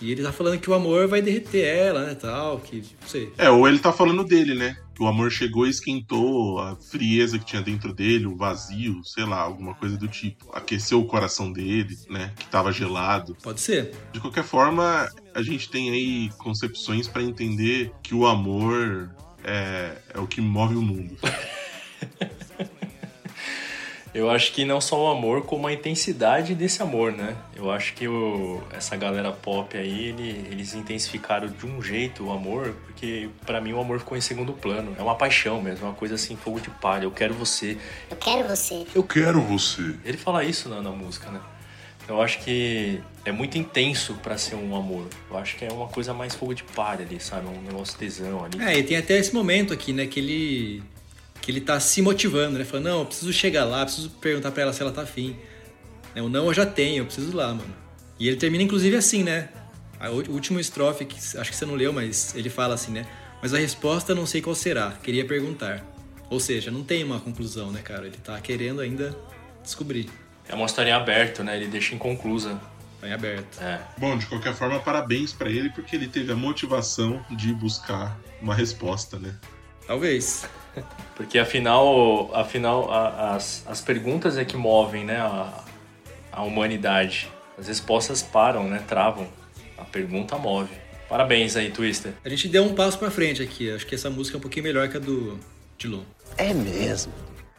[0.00, 3.32] E ele tá falando que o amor vai derreter ela, né, tal, que, não sei.
[3.36, 4.76] É, ou ele tá falando dele, né?
[4.94, 9.24] Que o amor chegou e esquentou a frieza que tinha dentro dele, o vazio, sei
[9.24, 10.50] lá, alguma coisa do tipo.
[10.52, 12.32] Aqueceu o coração dele, né?
[12.36, 13.36] Que tava gelado.
[13.42, 13.92] Pode ser.
[14.12, 19.10] De qualquer forma, a gente tem aí concepções pra entender que o amor
[19.44, 21.16] é, é o que move o mundo.
[24.14, 27.34] Eu acho que não só o amor, como a intensidade desse amor, né?
[27.56, 32.30] Eu acho que o, essa galera pop aí, ele- eles intensificaram de um jeito o
[32.30, 34.94] amor, porque pra mim o amor ficou em segundo plano.
[34.98, 37.04] É uma paixão mesmo, é uma coisa assim, fogo de palha.
[37.04, 37.78] Eu quero você.
[38.10, 38.86] Eu quero você.
[38.94, 39.94] Eu quero você.
[40.04, 41.40] Ele fala isso na, na música, né?
[42.06, 45.06] Eu acho que é muito intenso pra ser um amor.
[45.30, 47.46] Eu acho que é uma coisa mais fogo de palha ali, sabe?
[47.46, 48.60] Um negócio tesão ali.
[48.62, 50.82] É, e tem até esse momento aqui, né, que ele
[51.42, 52.64] que ele tá se motivando, né?
[52.64, 55.36] Falando, não, eu preciso chegar lá, preciso perguntar pra ela se ela tá afim.
[56.14, 57.74] Né, O não eu já tenho, eu preciso ir lá, mano.
[58.18, 59.48] E ele termina inclusive assim, né?
[60.00, 62.92] A ú- o último estrofe, que acho que você não leu, mas ele fala assim,
[62.92, 63.06] né?
[63.42, 65.84] Mas a resposta não sei qual será, queria perguntar.
[66.30, 68.06] Ou seja, não tem uma conclusão, né, cara?
[68.06, 69.14] Ele tá querendo ainda
[69.62, 70.08] descobrir.
[70.48, 71.56] É uma historinha aberta, né?
[71.56, 72.58] Ele deixa inconclusa.
[73.00, 73.60] Tá em aberto.
[73.60, 73.80] É.
[73.98, 78.54] Bom, de qualquer forma, parabéns pra ele, porque ele teve a motivação de buscar uma
[78.54, 79.34] resposta, né?
[79.86, 80.46] Talvez.
[81.16, 85.62] Porque afinal, afinal a- as, as perguntas é que movem né, a,
[86.32, 87.28] a humanidade.
[87.58, 88.82] As respostas param, né?
[88.88, 89.28] Travam.
[89.76, 90.70] A pergunta move.
[91.08, 92.12] Parabéns aí, Twister.
[92.24, 93.70] A gente deu um passo pra frente aqui.
[93.70, 95.38] Acho que essa música é um pouquinho melhor que a do
[95.76, 96.02] Dilon.
[96.38, 97.12] É mesmo.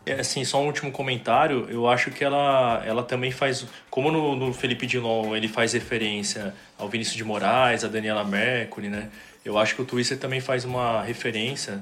[0.06, 1.68] É, Assim, só um último comentário.
[1.70, 3.66] Eu acho que ela, ela também faz.
[3.92, 8.90] Como no, no Felipe Dilon ele faz referência ao Vinícius de Moraes, a Daniela Mercury,
[8.90, 9.10] né?
[9.46, 11.80] Eu acho que o Twister também faz uma referência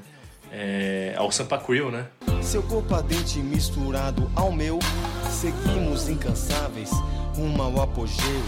[0.51, 2.05] é, ao Sampa Crew, né?
[2.41, 4.79] Seu corpo ardente misturado ao meu,
[5.29, 6.89] seguimos incansáveis
[7.35, 8.43] rumo ao apogeu.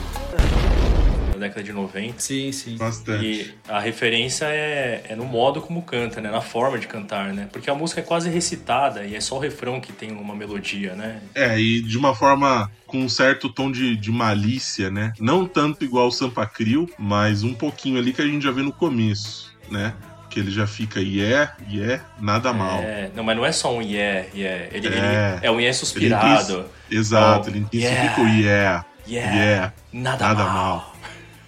[1.32, 2.20] Da década de 90.
[2.20, 2.78] Sim, sim.
[2.78, 3.26] Bastante.
[3.26, 6.30] E a referência é, é no modo como canta, né?
[6.30, 7.48] Na forma de cantar, né?
[7.52, 10.94] Porque a música é quase recitada e é só o refrão que tem uma melodia,
[10.96, 11.22] né?
[11.34, 15.14] É, e de uma forma com um certo tom de, de malícia, né?
[15.20, 18.62] Não tanto igual o Sampa Crio, mas um pouquinho ali que a gente já vê
[18.62, 19.94] no começo, né?
[20.34, 22.80] Que ele já fica yeah, yeah, nada mal.
[22.80, 24.66] É, não, mas não é só um yeah, yeah.
[24.76, 25.40] Ele, ele- É.
[25.44, 26.66] é um yeah suspirado.
[26.90, 30.94] Ele Exato, É ele intensifica o yeah, Yeah, yeah, nada nada mal.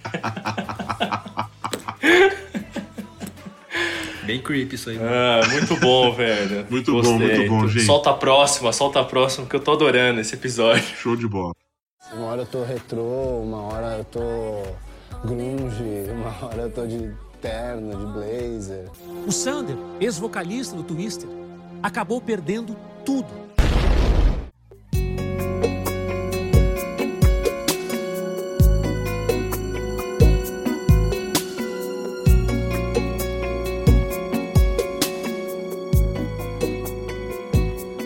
[0.06, 1.50] mal.
[4.24, 4.98] Bem creepy isso aí.
[5.00, 6.66] Ah, muito bom, velho.
[6.70, 7.86] Muito bom, muito bom, gente.
[7.86, 10.82] Solta a próxima, solta a próxima, que eu tô adorando esse episódio.
[10.96, 11.54] Show de bola.
[12.12, 14.62] Uma hora eu tô retrô, uma hora eu tô
[15.24, 17.10] grunge, uma hora eu tô de
[17.46, 18.90] terno, de blazer.
[19.26, 21.28] O Sander, ex-vocalista do Twister,
[21.80, 23.28] acabou perdendo tudo.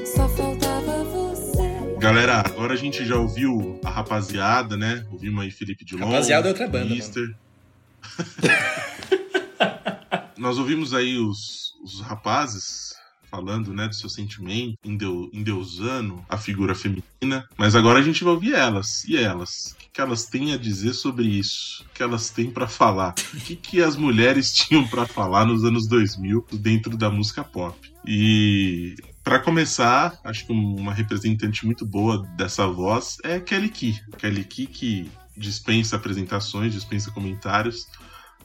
[0.04, 1.96] Só faltava você.
[1.98, 5.06] Galera, agora a gente já ouviu a rapaziada, né?
[5.10, 6.08] Ouvimos aí Felipe Dilon.
[6.08, 7.34] Rapaziada é outra banda, Mister.
[10.40, 12.94] Nós ouvimos aí os, os rapazes
[13.30, 17.46] falando, né, do seu sentimento, endeu, endeusando a figura feminina.
[17.58, 19.04] Mas agora a gente vai ouvir elas.
[19.04, 19.72] E elas?
[19.72, 21.84] O que, que elas têm a dizer sobre isso?
[21.84, 23.14] O que elas têm pra falar?
[23.34, 27.78] O que, que as mulheres tinham pra falar nos anos 2000 dentro da música pop?
[28.06, 34.00] E Pra começar, acho que uma representante muito boa dessa voz é Kelly Key.
[34.16, 37.86] Kelly Key que dispensa apresentações, dispensa comentários.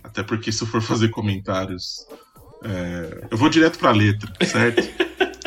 [0.06, 2.06] Até porque se eu for fazer comentários,
[2.64, 4.82] é, eu vou direto pra letra, certo?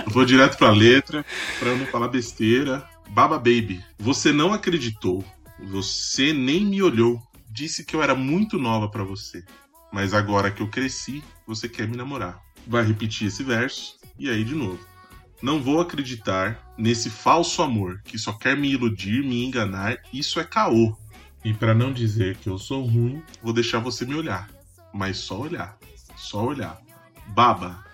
[0.04, 1.24] eu vou direto pra letra,
[1.60, 2.86] pra eu não falar besteira.
[3.10, 5.24] Baba Baby, você não acreditou,
[5.62, 9.44] você nem me olhou, disse que eu era muito nova pra você.
[9.92, 12.42] Mas agora que eu cresci, você quer me namorar.
[12.66, 14.80] Vai repetir esse verso e aí de novo.
[15.40, 19.96] Não vou acreditar nesse falso amor que só quer me iludir, me enganar.
[20.12, 20.96] Isso é caô.
[21.44, 24.48] E para não dizer que eu sou ruim, vou deixar você me olhar.
[24.92, 25.76] Mas só olhar.
[26.16, 26.80] Só olhar.
[27.28, 27.84] Baba.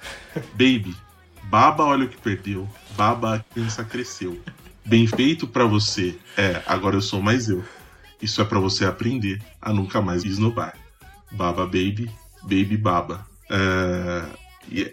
[0.53, 0.97] Baby.
[1.45, 2.69] Baba, olha o que perdeu.
[2.97, 4.41] Baba, a criança cresceu.
[4.85, 6.19] Bem feito para você.
[6.37, 7.65] É, agora eu sou mais eu.
[8.21, 10.75] Isso é para você aprender a nunca mais esnobar.
[11.33, 12.11] Baba Baby,
[12.43, 13.27] Baby Baba.
[13.51, 14.45] É...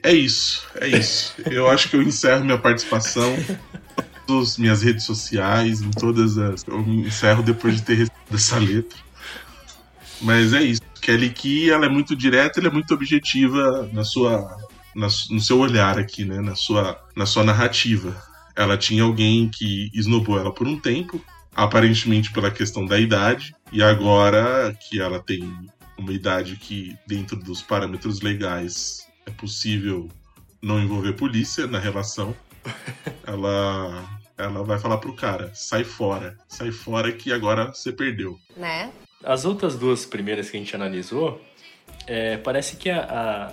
[0.03, 1.33] É isso, é isso.
[1.49, 3.33] Eu acho que eu encerro minha participação
[4.58, 6.63] minhas redes sociais, em todas as.
[6.67, 9.00] Eu me encerro depois de ter recebido essa letra.
[10.22, 10.82] Mas é isso.
[11.02, 14.56] Kelly Key, ela é muito direta, ela é muito objetiva na sua,
[14.96, 16.39] na- no seu olhar aqui, né?
[16.39, 18.15] Na sua, na sua narrativa.
[18.56, 21.20] Ela tinha alguém que esnobou ela por um tempo,
[21.56, 25.44] aparentemente pela questão da idade, e agora que ela tem
[25.98, 30.08] uma idade que, dentro dos parâmetros legais, é possível
[30.62, 32.36] não envolver polícia na relação,
[33.26, 34.04] ela,
[34.43, 38.39] ela vai falar pro cara: sai fora, sai fora que agora você perdeu.
[38.56, 38.91] Né?
[39.23, 41.39] As outras duas primeiras que a gente analisou,
[42.08, 43.04] é, parece que a-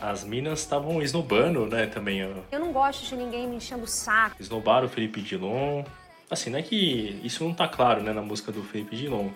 [0.00, 2.24] a- as minas estavam esnobando, né, também.
[2.24, 2.30] ó.
[2.50, 4.36] Eu não gosto de ninguém me enchendo o saco.
[4.40, 5.84] Esnobaram o Felipe Dilon.
[6.30, 9.28] Assim, não é que isso não tá claro, né, na música do Felipe Dilon.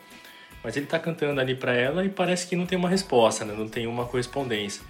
[0.64, 3.54] Mas ele tá cantando ali pra ela e parece que não tem uma resposta, né,
[3.56, 4.82] não tem uma correspondência.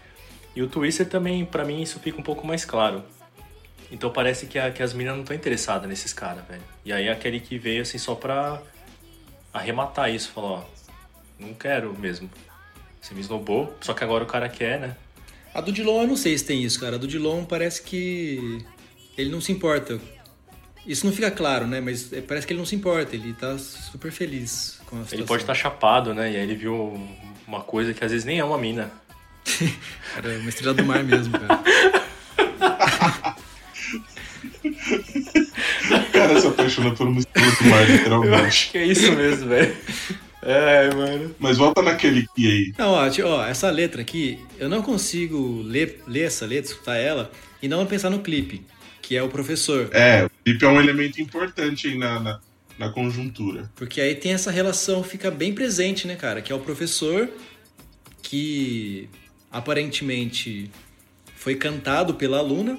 [0.54, 3.02] E o Twister também, pra mim, isso fica um pouco mais claro.
[3.92, 6.62] Então parece que, a- que as minas não estão interessadas nesses caras, velho.
[6.84, 8.60] E aí aquele que veio, assim, só pra
[9.52, 10.32] arrematar isso.
[10.32, 10.64] Falou, ó,
[11.38, 12.28] não quero mesmo.
[13.00, 14.96] Você me esnobou, só que agora o cara quer, né?
[15.54, 16.96] A do Dilon eu não sei se tem isso, cara.
[16.96, 18.64] A do Dilon parece que
[19.18, 20.00] ele não se importa.
[20.86, 21.80] Isso não fica claro, né?
[21.80, 23.14] Mas é, parece que ele não se importa.
[23.14, 25.18] Ele tá super feliz com a situação.
[25.18, 26.32] Ele pode estar chapado, né?
[26.32, 26.98] E aí ele viu
[27.46, 28.90] uma coisa que às vezes nem é uma mina.
[30.14, 31.60] Cara, é uma estrela do mar mesmo, cara.
[34.64, 38.34] O cara se apaixona por uma estrela do mar, Eu literalmente.
[38.34, 39.76] acho que é isso mesmo, velho.
[40.42, 41.34] É, mano.
[41.38, 42.72] Mas volta naquele que aí.
[42.76, 47.30] Não, ó, ó, essa letra aqui, eu não consigo ler, ler essa letra, escutar ela,
[47.62, 48.64] e não pensar no clipe,
[49.00, 49.88] que é o professor.
[49.92, 52.40] É, o clipe é um elemento importante aí na, na,
[52.78, 53.70] na conjuntura.
[53.76, 56.42] Porque aí tem essa relação, fica bem presente, né, cara?
[56.42, 57.28] Que é o professor
[58.20, 59.08] que
[59.50, 60.70] aparentemente
[61.36, 62.78] foi cantado pela aluna.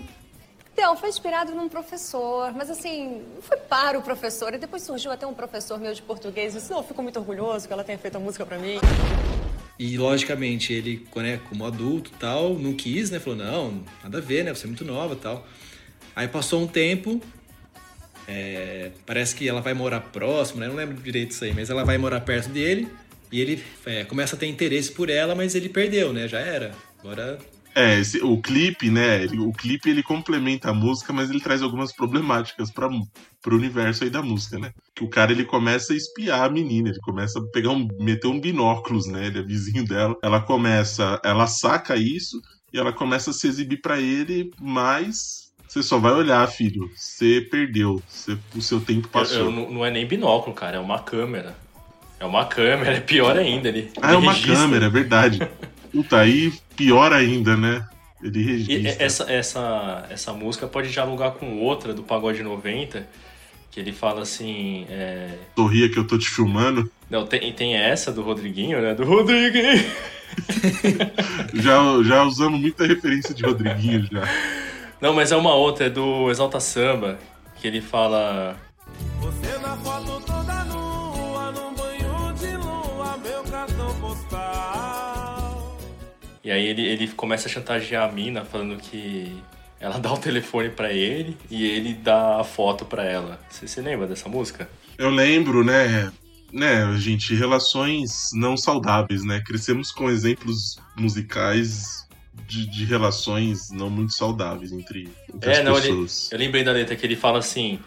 [0.74, 4.54] Então, foi inspirado num professor, mas assim, foi para o professor.
[4.56, 7.68] E depois surgiu até um professor meu de português disse, não, eu fico muito orgulhoso
[7.68, 8.80] que ela tenha feito a música pra mim.
[9.78, 13.20] E logicamente ele, né, como adulto tal, não quis, né?
[13.20, 14.54] Falou, não, nada a ver, né?
[14.54, 15.46] Você é muito nova tal.
[16.16, 17.22] Aí passou um tempo.
[18.28, 20.68] é, parece que ela vai morar próximo, né?
[20.68, 22.88] Não lembro direito isso aí, mas ela vai morar perto dele.
[23.32, 26.28] E ele é, começa a ter interesse por ela, mas ele perdeu, né?
[26.28, 26.72] Já era.
[27.00, 27.38] Agora.
[27.76, 29.24] É, esse- o clipe, né?
[29.24, 32.88] ele- o clipe ele complementa a música, mas ele traz algumas problemáticas para
[33.42, 34.72] pro universo aí da música, né?
[34.96, 38.28] Que o cara ele começa a espiar a menina, ele começa a pegar um meter
[38.28, 39.28] um binóculos, né?
[39.28, 40.16] Ele é vizinho dela.
[40.24, 42.40] Ela começa, ela saca isso
[42.72, 46.90] e ela começa a se exibir para ele, mas você só vai olhar, filho.
[46.96, 49.38] Você perdeu, você- o seu tempo Eu- passou.
[49.40, 51.56] eu não não é nem binóculo, cara, é uma câmera.
[52.20, 53.68] É uma câmera, é pior ainda.
[53.68, 54.56] Ele, Ah, é ele uma registra.
[54.56, 55.40] câmera, é verdade.
[55.94, 57.88] Puta, aí pior ainda, né?
[58.22, 59.06] Ele E registra.
[59.06, 63.08] essa, essa, essa música pode dialogar com outra do Pagode 90,
[63.70, 64.86] que ele fala assim.
[64.90, 65.30] É...
[65.56, 66.90] Sorria que eu tô te filmando.
[67.10, 68.96] Não, tem, tem essa do Rodriguinho, né?
[68.96, 69.86] Do Rodriguinho!
[71.54, 74.24] Já, já usamos muita referência de Rodriguinho já.
[75.00, 77.20] Não, mas é uma outra, é do Exalta Samba,
[77.58, 78.58] que ele fala.
[86.44, 89.42] E aí ele, ele começa a chantagear a mina, falando que
[89.80, 93.40] ela dá o telefone pra ele e ele dá a foto pra ela.
[93.50, 94.70] Você se lembra dessa música?
[94.98, 96.12] Eu lembro, né?
[96.52, 99.42] Né, gente, relações não saudáveis, né?
[99.44, 102.08] Crescemos com exemplos musicais
[102.48, 106.30] de, de relações não muito saudáveis entre, entre É, as não, ele, pessoas.
[106.32, 107.80] eu lembrei da letra que ele fala assim: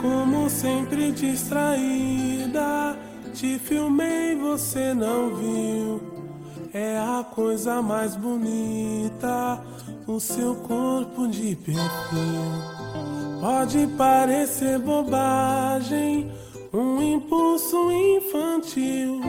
[0.00, 2.98] Como sempre distraída,
[3.32, 6.25] te filmei, você não viu.
[6.72, 9.62] É a coisa mais bonita,
[10.06, 13.40] o seu corpo de perfil.
[13.40, 16.30] Pode parecer bobagem,
[16.72, 19.20] um impulso infantil.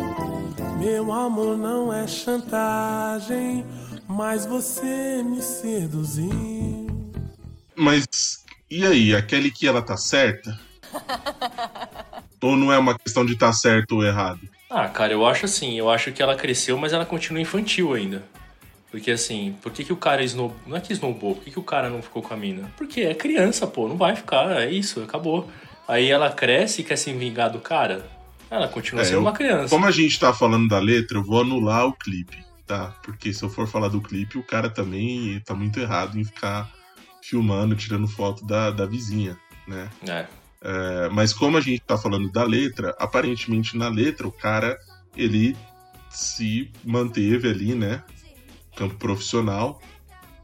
[0.79, 3.65] Meu amor não é chantagem,
[4.07, 6.87] mas você me seduziu.
[7.75, 10.59] Mas e aí, a Kelly que ela tá certa?
[12.41, 14.41] ou não é uma questão de estar tá certo ou errado?
[14.69, 18.23] Ah, cara, eu acho assim, eu acho que ela cresceu, mas ela continua infantil ainda.
[18.91, 20.55] Porque assim, por que, que o cara snow...
[20.65, 22.71] não é que snowball, por que, que o cara não ficou com a mina?
[22.77, 25.49] Porque é criança, pô, não vai ficar, é isso, acabou.
[25.87, 28.09] Aí ela cresce e quer se vingar do cara.
[28.49, 29.69] Ela continua é, sendo eu, uma criança.
[29.69, 32.95] Como a gente tá falando da letra, eu vou anular o clipe, tá?
[33.03, 36.69] Porque se eu for falar do clipe, o cara também tá muito errado em ficar
[37.21, 39.89] filmando, tirando foto da, da vizinha, né?
[40.07, 40.25] É.
[40.61, 41.09] é.
[41.09, 44.77] Mas como a gente tá falando da letra, aparentemente na letra o cara,
[45.15, 45.55] ele
[46.09, 48.03] se manteve ali, né?
[48.75, 49.81] Campo profissional.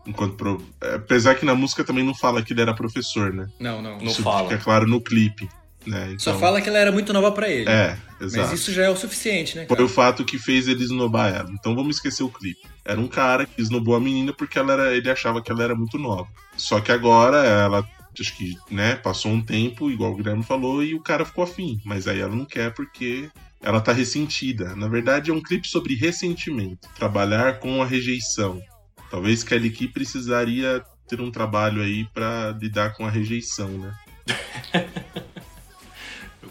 [0.05, 0.61] Enquanto pro...
[0.95, 3.47] Apesar que na música também não fala que ele era professor, né?
[3.59, 3.97] Não, não.
[3.99, 4.49] Isso não fala.
[4.49, 5.47] Fica claro no clipe.
[5.85, 6.07] Né?
[6.07, 6.19] Então...
[6.19, 7.69] Só fala que ela era muito nova para ele.
[7.69, 8.49] É, exato.
[8.49, 9.65] Mas isso já é o suficiente, né?
[9.65, 9.75] Cara?
[9.75, 11.49] Foi o fato que fez ele esnobar ela.
[11.51, 12.61] Então vamos esquecer o clipe.
[12.85, 15.75] Era um cara que esnobou a menina porque ela era, ele achava que ela era
[15.75, 16.27] muito nova.
[16.55, 17.87] Só que agora ela
[18.21, 21.79] acho que, né, passou um tempo, igual o Guilherme falou, e o cara ficou afim.
[21.85, 23.29] Mas aí ela não quer porque
[23.61, 24.75] ela tá ressentida.
[24.75, 26.87] Na verdade, é um clipe sobre ressentimento.
[26.95, 28.61] Trabalhar com a rejeição.
[29.09, 33.95] Talvez Kelly Key precisaria ter um trabalho aí para lidar com a rejeição, né?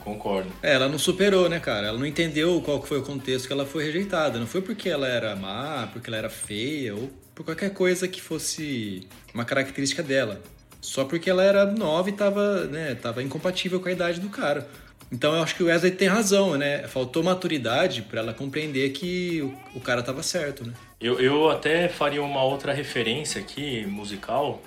[0.02, 0.50] concordo.
[0.62, 1.88] É, ela não superou, né, cara?
[1.88, 4.38] Ela não entendeu qual foi o contexto que ela foi rejeitada.
[4.38, 8.20] Não foi porque ela era má, porque ela era feia ou por qualquer coisa que
[8.20, 10.42] fosse uma característica dela.
[10.82, 14.68] Só porque ela era nova e tava, né, tava incompatível com a idade do cara.
[15.12, 16.88] Então eu acho que o Wesley tem razão, né?
[16.88, 20.72] Faltou maturidade para ela compreender que o, o cara tava certo, né?
[21.00, 24.62] Eu, eu até faria uma outra referência aqui, musical.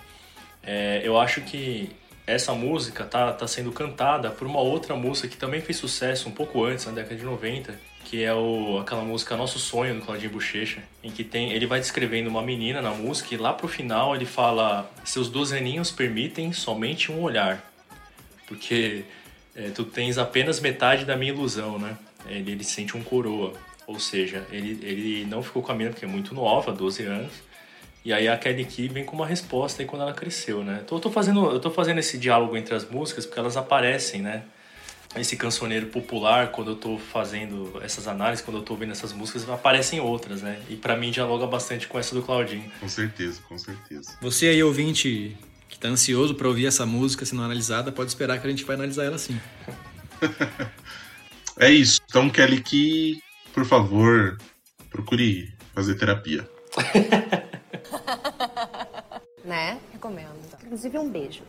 [0.63, 1.89] É, eu acho que
[2.27, 6.31] essa música tá, tá sendo cantada por uma outra música que também fez sucesso um
[6.31, 7.77] pouco antes, na década de 90,
[8.15, 11.81] que é o, aquela música Nosso Sonho, do Claudinho Bochecha, em que tem, ele vai
[11.81, 16.53] descrevendo uma menina na música e lá pro final ele fala seus 12 aninhos permitem
[16.53, 17.69] somente um olhar,
[18.47, 19.03] porque
[19.53, 21.97] é, tu tens apenas metade da minha ilusão, né?
[22.25, 23.51] Ele, ele sente um coroa,
[23.85, 27.33] ou seja, ele, ele não ficou com a menina porque é muito nova, 12 anos,
[28.05, 30.79] e aí a Kelly Key vem com uma resposta aí quando ela cresceu, né?
[30.85, 34.21] Então eu tô fazendo, eu tô fazendo esse diálogo entre as músicas porque elas aparecem,
[34.21, 34.43] né?
[35.15, 39.49] Esse cancioneiro popular, quando eu tô fazendo essas análises, quando eu tô ouvindo essas músicas,
[39.49, 40.61] aparecem outras, né?
[40.69, 42.69] E para mim dialoga bastante com essa do Claudinho.
[42.79, 44.17] Com certeza, com certeza.
[44.21, 45.37] Você aí, ouvinte,
[45.69, 48.75] que tá ansioso para ouvir essa música sendo analisada, pode esperar que a gente vai
[48.75, 49.39] analisar ela sim.
[51.59, 52.01] é isso.
[52.09, 53.21] Então, Kelly Key,
[53.53, 54.37] por favor,
[54.89, 56.47] procure fazer terapia.
[59.45, 59.79] né?
[59.93, 60.35] Recomendo.
[60.63, 61.43] Inclusive, um beijo.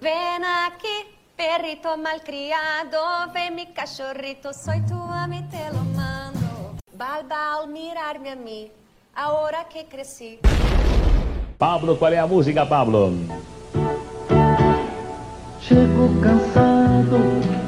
[0.00, 1.06] Vem aqui,
[1.38, 2.98] perrito malcriado,
[3.32, 6.74] vem mi cachorrito, soy tua, me te lo mando.
[6.92, 8.68] Balba al mirarme a mim,
[9.16, 10.40] hora que cresci.
[11.56, 13.12] Pablo, qual é a música, Pablo?
[15.60, 17.18] Chego cansado,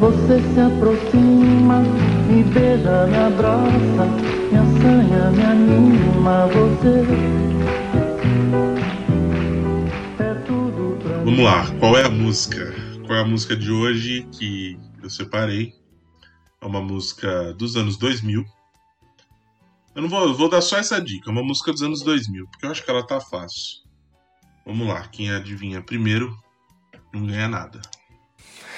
[0.01, 1.79] você se aproxima,
[2.27, 4.05] me beija, me abraça,
[4.51, 7.51] me assanha, me anima, você
[11.25, 12.70] Vamos lá, qual é a música?
[13.11, 15.75] Qual é a música de hoje que eu separei?
[16.61, 18.45] É uma música dos anos 2000.
[19.97, 22.47] Eu não vou, eu vou dar só essa dica, é uma música dos anos 2000,
[22.47, 23.83] porque eu acho que ela tá fácil.
[24.65, 26.39] Vamos lá, quem adivinha primeiro
[27.13, 27.83] não ganha nada.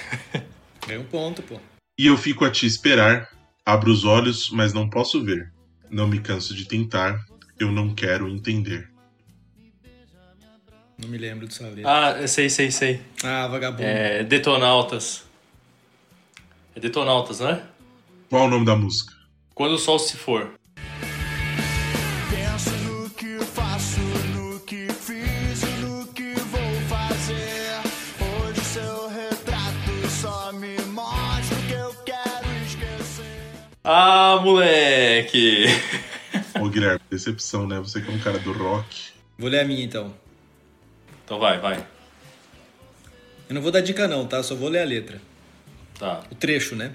[0.89, 1.61] Ganha um ponto, pô.
[1.99, 3.29] E eu fico a te esperar,
[3.67, 5.53] abro os olhos, mas não posso ver.
[5.91, 7.23] Não me canso de tentar,
[7.61, 8.92] eu não quero entender.
[11.03, 12.23] Não me lembro dessa letra.
[12.23, 13.01] Ah, sei, sei, sei.
[13.25, 13.83] Ah, vagabundo.
[13.83, 15.25] É Detonautas.
[16.77, 17.61] É Detonautas, né?
[18.31, 19.13] Qual é o nome da música?
[19.53, 20.55] Quando o Sol se for.
[22.31, 24.01] Penso no que faço,
[24.37, 27.81] no que fiz e no que vou fazer.
[28.21, 33.51] Hoje seu retrato só me mostra o que eu quero esquecer.
[33.83, 35.65] Ah, moleque!
[36.61, 37.81] Ô Guilherme, decepção, né?
[37.81, 39.11] Você que é um cara do rock.
[39.37, 40.15] Vou ler a minha então.
[41.33, 41.87] Então vai, vai.
[43.49, 44.43] Eu não vou dar dica não, tá?
[44.43, 45.19] Só vou ler a letra.
[45.99, 46.23] Tá.
[46.31, 46.95] O trecho, né?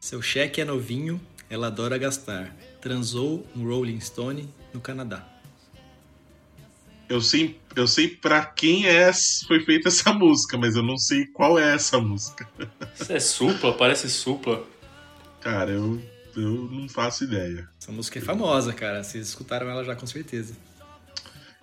[0.00, 2.52] Seu cheque é novinho, ela adora gastar.
[2.80, 5.24] Transou um Rolling Stone no Canadá.
[7.08, 9.12] Eu sei, eu sei para quem é,
[9.46, 12.48] foi feita essa música, mas eu não sei qual é essa música.
[13.00, 14.66] Isso é supla, parece supla.
[15.40, 16.02] Cara, eu,
[16.36, 17.68] eu não faço ideia.
[17.80, 19.04] Essa música é famosa, cara.
[19.04, 20.56] Vocês escutaram ela já com certeza.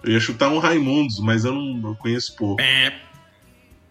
[0.03, 2.61] Eu ia chutar um Raimundos, mas eu não eu conheço pouco.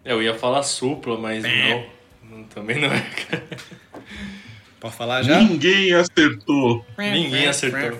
[0.03, 1.85] Eu ia falar supla, mas não.
[2.23, 3.47] Não, também não é, cara.
[4.79, 5.39] Pode falar já?
[5.39, 6.85] Ninguém acertou.
[6.97, 7.99] Ninguém acertou.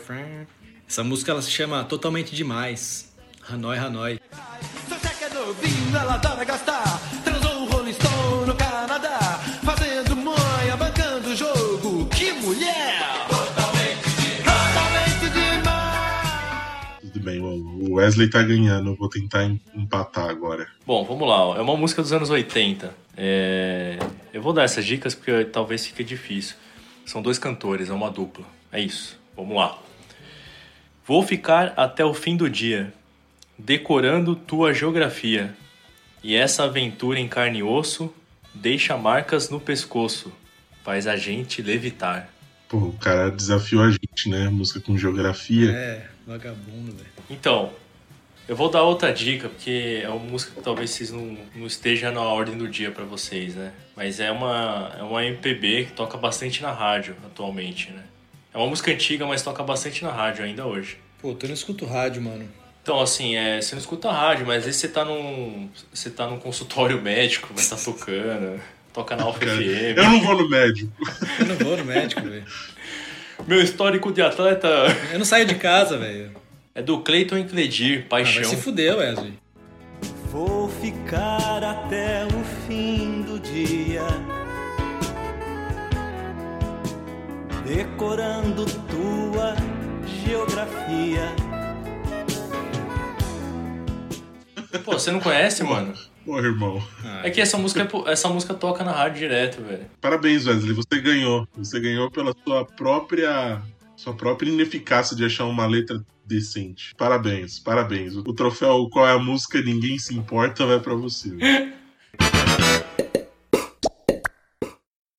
[0.87, 3.15] Essa música ela se chama Totalmente Demais.
[3.47, 4.19] Hanoi, Hanoi.
[5.21, 6.43] é novinho, ela adora
[17.91, 18.91] o Wesley tá ganhando.
[18.91, 20.67] Eu vou tentar em- empatar agora.
[20.85, 21.57] Bom, vamos lá.
[21.57, 22.93] É uma música dos anos 80.
[23.17, 23.97] É,
[24.33, 26.55] Eu vou dar essas dicas porque talvez fique difícil.
[27.05, 28.45] São dois cantores, é uma dupla.
[28.71, 29.19] É isso.
[29.35, 29.77] Vamos lá.
[31.05, 32.93] Vou ficar até o fim do dia,
[33.57, 35.53] decorando tua geografia.
[36.23, 38.13] E essa aventura em carne e osso
[38.53, 40.31] deixa marcas no pescoço,
[40.83, 42.29] faz a gente levitar.
[42.69, 44.47] Pô, o cara desafiou a gente, né?
[44.49, 45.71] Música com geografia.
[45.71, 47.09] É, vagabundo, velho.
[47.29, 47.73] Então,
[48.51, 52.11] eu vou dar outra dica, porque é uma música que talvez vocês não, não esteja
[52.11, 53.71] na ordem do dia pra vocês, né?
[53.95, 58.03] Mas é uma, é uma MPB que toca bastante na rádio atualmente, né?
[58.53, 60.97] É uma música antiga, mas toca bastante na rádio ainda hoje.
[61.21, 62.45] Pô, tu não escuto rádio, mano.
[62.83, 66.27] Então, assim, é, você não escuta rádio, mas às vezes você tá num, você tá
[66.27, 68.59] num consultório médico, mas tá tocando,
[68.91, 69.95] toca na Alfa FM.
[69.95, 70.91] Eu não vou no médico.
[71.39, 72.43] Eu não vou no médico, velho.
[73.47, 74.67] Meu histórico de atleta
[75.13, 76.41] Eu não saio de casa, velho.
[76.73, 78.43] É do Cleiton e Cledir, Ah, Paixão.
[78.43, 79.33] vai se fuder, Wesley.
[80.31, 84.01] Vou ficar até o fim do dia
[87.65, 89.55] decorando tua
[90.25, 91.35] geografia.
[94.85, 95.93] Pô, você não conhece, mano?
[96.25, 96.81] Pô, irmão.
[97.23, 99.85] É que essa música, essa música toca na rádio direto, velho.
[99.99, 100.73] Parabéns, Wesley.
[100.73, 101.47] Você ganhou.
[101.57, 103.61] Você ganhou pela sua própria.
[103.95, 106.93] Sua própria ineficácia de achar uma letra decente.
[106.95, 108.15] Parabéns, parabéns.
[108.15, 111.35] O troféu Qual é a música Ninguém Se Importa vai pra você.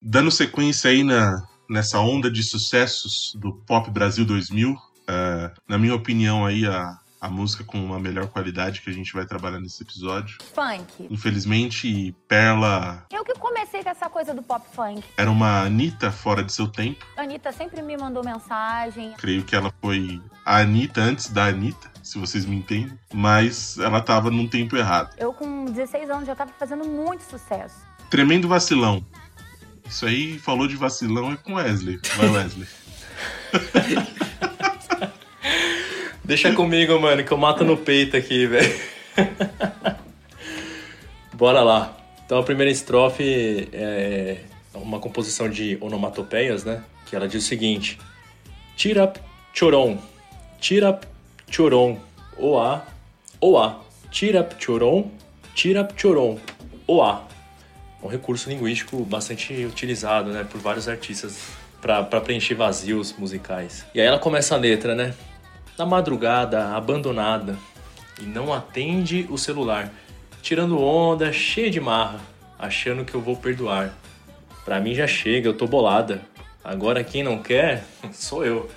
[0.00, 4.76] Dando sequência aí na, nessa onda de sucessos do Pop Brasil 2000,
[5.08, 9.12] eh, na minha opinião aí a, a música com a melhor qualidade que a gente
[9.12, 10.38] vai trabalhar nesse episódio.
[10.52, 11.06] Funk.
[11.08, 15.04] Infelizmente, Perla Eu que comecei com essa coisa do pop funk.
[15.16, 17.06] era uma Anitta fora de seu tempo.
[17.16, 19.12] A Anitta sempre me mandou mensagem.
[19.16, 22.98] Creio que ela foi a Anitta antes da Anitta, se vocês me entendem.
[23.14, 25.14] Mas ela tava num tempo errado.
[25.16, 27.76] Eu, com 16 anos, já tava fazendo muito sucesso.
[28.10, 29.06] Tremendo vacilão.
[29.88, 32.00] Isso aí falou de vacilão é com Wesley.
[32.16, 32.68] Vai, Wesley.
[36.32, 38.74] Deixa comigo, mano, que eu mato no peito aqui, velho.
[41.34, 41.94] Bora lá.
[42.24, 44.38] Então a primeira estrofe é
[44.72, 46.82] uma composição de onomatopeias, né?
[47.04, 47.98] Que ela diz o seguinte:
[48.74, 49.18] Tirap
[49.52, 49.98] choron,
[50.58, 51.04] tirap
[51.50, 51.98] choron,
[52.38, 52.82] oá,
[53.38, 53.80] oá,
[54.10, 55.10] tirap choron,
[55.54, 56.38] tirap choron,
[56.86, 57.24] oá.
[58.02, 61.50] Um recurso linguístico bastante utilizado, né, por vários artistas
[61.82, 63.84] para preencher vazios musicais.
[63.94, 65.12] E aí ela começa a letra, né?
[65.78, 67.56] Na madrugada, abandonada,
[68.20, 69.90] e não atende o celular,
[70.42, 72.20] tirando onda, cheia de marra,
[72.58, 73.94] achando que eu vou perdoar.
[74.64, 76.22] Pra mim já chega, eu tô bolada.
[76.62, 78.70] Agora quem não quer, sou eu.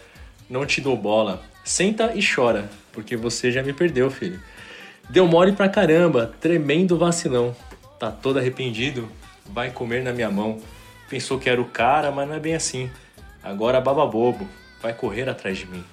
[0.50, 1.42] Não te dou bola.
[1.64, 4.40] Senta e chora, porque você já me perdeu, filho.
[5.10, 7.56] Deu mole pra caramba, tremendo vacilão.
[8.00, 9.10] Tá todo arrependido,
[9.46, 10.60] vai comer na minha mão.
[11.10, 12.90] Pensou que era o cara, mas não é bem assim.
[13.44, 14.48] Agora baba bobo,
[14.82, 15.84] vai correr atrás de mim.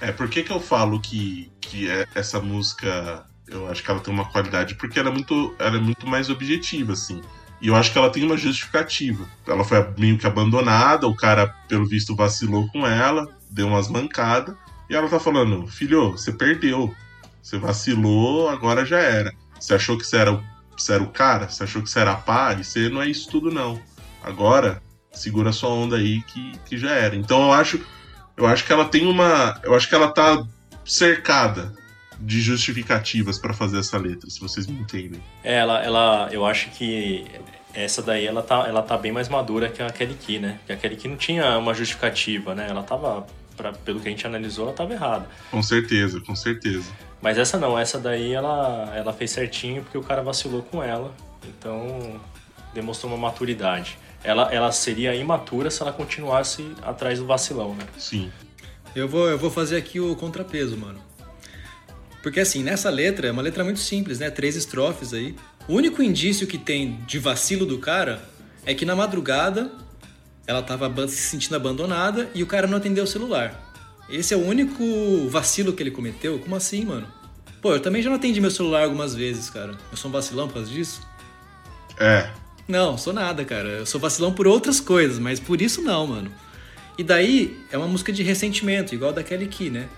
[0.00, 4.00] É, por que, que eu falo que, que é- essa música eu acho que ela
[4.00, 4.74] tem uma qualidade?
[4.74, 7.20] Porque ela é, muito, ela é muito mais objetiva, assim.
[7.60, 9.26] E eu acho que ela tem uma justificativa.
[9.46, 14.54] Ela foi meio que abandonada, o cara, pelo visto, vacilou com ela, deu umas mancadas,
[14.90, 16.94] e ela tá falando: filho, você perdeu.
[17.42, 19.32] Você vacilou, agora já era.
[19.60, 20.42] Você achou que você era, o-
[20.76, 21.48] você era o cara?
[21.48, 22.54] Você achou que você era a pá?
[22.58, 23.80] E você não é isso tudo, não.
[24.22, 24.82] Agora,
[25.12, 27.14] segura sua onda aí que, que já era.
[27.14, 27.80] Então eu acho,
[28.36, 29.60] eu acho que ela tem uma.
[29.62, 30.44] Eu acho que ela tá
[30.84, 31.72] cercada
[32.18, 35.20] de justificativas pra fazer essa letra, se vocês me entendem.
[35.42, 37.26] É, ela, ela, eu acho que
[37.72, 40.56] essa daí ela tá, ela tá bem mais madura que a Kelly Key, né?
[40.58, 42.66] Porque a Kelly Key não tinha uma justificativa, né?
[42.68, 43.26] Ela tava,
[43.56, 45.28] pra, pelo que a gente analisou, ela tava errada.
[45.50, 46.90] Com certeza, com certeza.
[47.20, 51.12] Mas essa não, essa daí ela, ela fez certinho porque o cara vacilou com ela.
[51.46, 52.20] Então
[52.72, 53.98] demonstrou uma maturidade.
[54.24, 57.84] Ela, ela seria imatura se ela continuasse atrás do vacilão, né?
[57.98, 58.32] Sim.
[58.96, 60.98] Eu vou, eu vou fazer aqui o contrapeso, mano.
[62.22, 64.30] Porque assim, nessa letra, é uma letra muito simples, né?
[64.30, 65.36] Três estrofes aí.
[65.68, 68.22] O único indício que tem de vacilo do cara
[68.64, 69.70] é que na madrugada
[70.46, 73.60] ela tava se sentindo abandonada e o cara não atendeu o celular.
[74.08, 76.38] Esse é o único vacilo que ele cometeu?
[76.38, 77.06] Como assim, mano?
[77.60, 79.74] Pô, eu também já não atendi meu celular algumas vezes, cara.
[79.90, 81.00] Eu sou um vacilão por causa disso?
[81.98, 82.30] É,
[82.66, 83.68] Não, sou nada, cara.
[83.68, 86.32] Eu sou vacilão por outras coisas, mas por isso não, mano.
[86.96, 89.88] E daí é uma música de ressentimento, igual daquele aqui, né?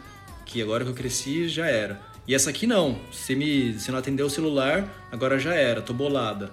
[0.45, 2.01] Que agora que eu cresci já era.
[2.27, 2.99] E essa aqui não.
[3.13, 5.81] Você me, você não atendeu o celular, agora já era.
[5.81, 6.51] Tô bolada.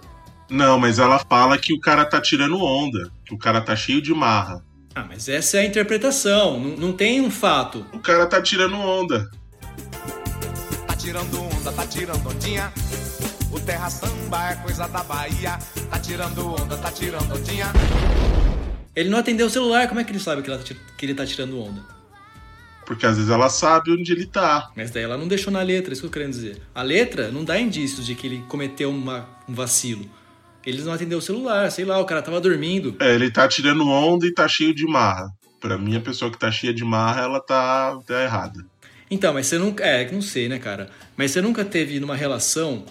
[0.49, 4.01] Não, mas ela fala que o cara tá tirando onda, que o cara tá cheio
[4.01, 4.64] de marra.
[4.93, 6.59] Ah, mas essa é a interpretação.
[6.59, 7.86] Não, não tem um fato.
[7.91, 9.28] O cara tá tirando onda.
[10.86, 12.72] Tá tirando onda, tá tirando ondinha.
[13.52, 15.58] O terra samba é coisa da Bahia.
[15.90, 17.68] Tá tirando onda, tá tirando ondinha.
[18.96, 21.14] Ele não atendeu o celular, como é que ele sabe que, ela, tá que ele
[21.16, 21.82] tá tirando onda?
[22.86, 24.70] Porque às vezes ela sabe onde ele tá.
[24.76, 26.62] Mas daí ela não deixou na letra, isso que eu quero dizer.
[26.76, 30.06] A letra não dá indícios de que ele cometeu uma- um vacilo.
[30.66, 32.96] Ele não atendeu o celular, sei lá, o cara tava dormindo.
[33.00, 35.30] É, ele tá tirando onda e tá cheio de marra.
[35.60, 38.66] Pra mim, a pessoa que tá cheia de marra, ela tá, tá errada.
[39.10, 39.84] Então, mas você nunca.
[39.84, 40.90] É, que não sei, né, cara?
[41.16, 42.86] Mas você nunca teve numa relação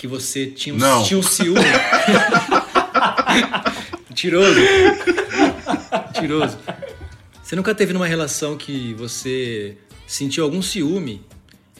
[0.00, 1.04] que você tinha um, Não.
[1.04, 1.60] tinha um ciúme.
[4.08, 4.58] Mentiroso.
[6.06, 6.58] Mentiroso.
[7.42, 9.76] Você nunca teve numa relação que você
[10.06, 11.20] sentiu algum ciúme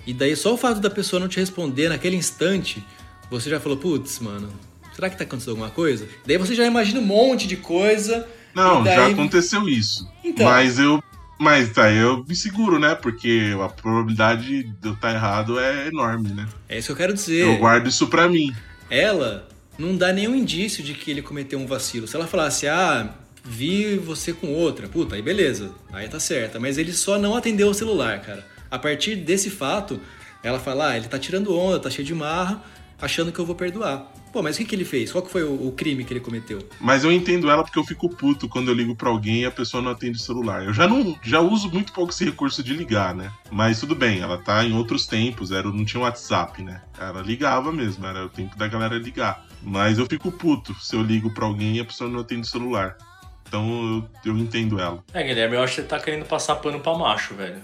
[0.06, 2.84] e daí só o fato da pessoa não te responder naquele instante,
[3.30, 4.52] você já falou, putz, mano,
[4.94, 6.06] será que tá acontecendo alguma coisa?
[6.26, 8.28] Daí você já imagina um monte de coisa.
[8.54, 8.96] Não, daí...
[8.96, 10.06] já aconteceu isso.
[10.22, 10.44] Então.
[10.44, 11.02] Mas eu.
[11.40, 12.94] Mas tá, eu me seguro, né?
[12.94, 16.46] Porque a probabilidade de eu estar errado é enorme, né?
[16.68, 17.46] É isso que eu quero dizer.
[17.46, 18.54] Eu guardo isso pra mim.
[18.90, 22.06] ela não dá nenhum indício de que ele cometeu um vacilo.
[22.06, 26.60] Se ela falasse, ah, vi você com outra, puta, aí beleza, aí tá certa.
[26.60, 28.46] Mas ele só não atendeu o celular, cara.
[28.70, 29.98] A partir desse fato,
[30.42, 32.62] ela fala, ah, ele tá tirando onda, tá cheio de marra,
[33.00, 34.12] achando que eu vou perdoar.
[34.32, 35.10] Pô, mas o que, que ele fez?
[35.10, 36.60] Qual que foi o, o crime que ele cometeu?
[36.80, 39.50] Mas eu entendo ela porque eu fico puto quando eu ligo pra alguém e a
[39.50, 40.64] pessoa não atende o celular.
[40.64, 43.32] Eu já não já uso muito pouco esse recurso de ligar, né?
[43.50, 46.80] Mas tudo bem, ela tá em outros tempos, era, não tinha WhatsApp, né?
[46.98, 49.44] Ela ligava mesmo, era o tempo da galera ligar.
[49.62, 52.50] Mas eu fico puto se eu ligo pra alguém e a pessoa não atende o
[52.50, 52.96] celular.
[53.48, 55.02] Então eu, eu entendo ela.
[55.12, 57.60] É, Guilherme, eu acho que você tá querendo passar pano pra macho, velho.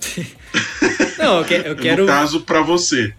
[1.16, 2.02] Não, eu, que- eu quero.
[2.02, 3.14] No caso, pra você.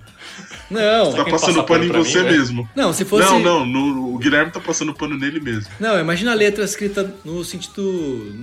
[0.69, 2.69] Não, Você tá passando pano em você mesmo.
[2.75, 5.69] Não, se fosse- Não, não, no- o Guilherme tá passando pano nele mesmo.
[5.79, 7.81] Não, imagina a letra escrita no sentido.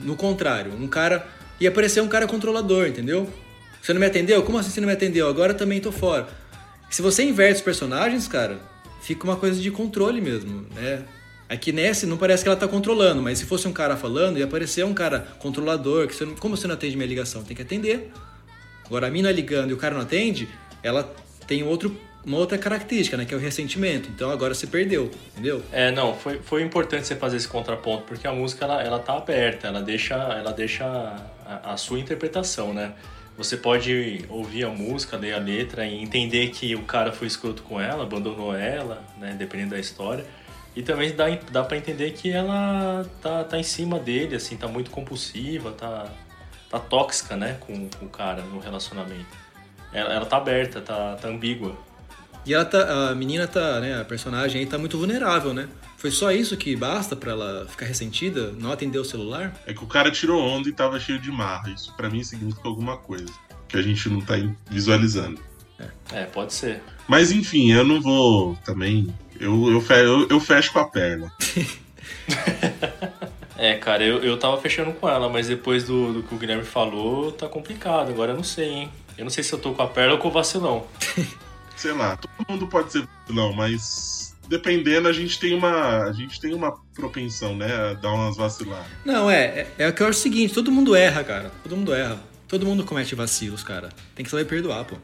[0.05, 0.72] no contrário.
[0.72, 1.27] Um cara.
[1.61, 3.29] ia aparecer um cara controlador, entendeu?
[3.81, 4.43] Você não me atendeu?
[4.43, 5.29] Como assim você não me atendeu?
[5.29, 6.27] Agora também tô fora.
[6.91, 8.59] Se você inverte os personagens, cara,
[9.03, 11.03] fica uma coisa de controle mesmo, né?
[11.49, 14.47] Aqui nesse não parece que ela tá controlando, mas se fosse um cara falando, ia
[14.47, 17.45] aparecer um cara controlador, que você não, como você não atende minha ligação?
[17.45, 18.11] Tem que atender.
[18.87, 20.49] Agora a mina ligando e o cara não atende,
[20.83, 21.14] ela
[21.47, 23.25] tem outro, uma outra característica, né?
[23.25, 24.09] Que é o ressentimento.
[24.09, 25.62] Então agora você perdeu, entendeu?
[25.70, 29.16] É, não, foi, foi importante você fazer esse contraponto, porque a música ela, ela tá
[29.16, 32.93] aberta, ela deixa, ela deixa a, a sua interpretação, né?
[33.37, 37.62] Você pode ouvir a música, ler a letra e entender que o cara foi escroto
[37.64, 39.35] com ela, abandonou ela, né?
[39.37, 40.25] Dependendo da história.
[40.77, 44.66] E também dá, dá para entender que ela tá, tá em cima dele, assim, tá
[44.66, 46.07] muito compulsiva, tá,
[46.70, 47.57] tá tóxica, né?
[47.61, 49.45] Com, com o cara no relacionamento.
[49.93, 51.77] Ela, ela tá aberta, tá, tá ambígua.
[52.47, 55.68] E ela tá, a menina tá, né, a personagem aí tá muito vulnerável, né?
[55.97, 59.55] Foi só isso que basta pra ela ficar ressentida, não atender o celular?
[59.66, 61.70] É que o cara tirou onda e tava cheio de marra.
[61.70, 63.32] Isso pra mim significa alguma coisa.
[63.66, 64.34] Que a gente não tá
[64.70, 65.40] visualizando.
[66.12, 66.82] É, pode ser.
[67.09, 69.12] Mas enfim, eu não vou também.
[69.40, 71.32] Eu, eu, fe- eu, eu fecho com a perna.
[73.57, 76.64] É, cara, eu, eu tava fechando com ela, mas depois do, do que o Guilherme
[76.64, 78.11] falou, tá complicado.
[78.11, 78.90] Agora eu não sei, hein?
[79.16, 80.86] Eu não sei se eu tô com a perna ou com o vacilão.
[81.77, 86.41] Sei lá, todo mundo pode ser não, mas dependendo a gente tem uma a gente
[86.41, 88.87] tem uma propensão, né, a dar umas vaciladas.
[89.05, 91.51] Não, é, é, é o que eu acho o seguinte, todo mundo erra, cara.
[91.62, 92.18] Todo mundo erra.
[92.47, 93.89] Todo mundo comete vacilos, cara.
[94.14, 94.97] Tem que saber perdoar, pô.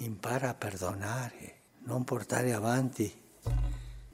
[0.00, 1.56] Impara a perdonare,
[1.86, 3.12] non portare avanti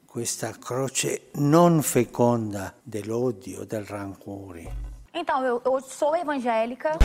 [0.07, 4.69] questa croce non feconda dell'odio, del rancore.
[5.15, 6.99] Então, eu, eu sou evangélica.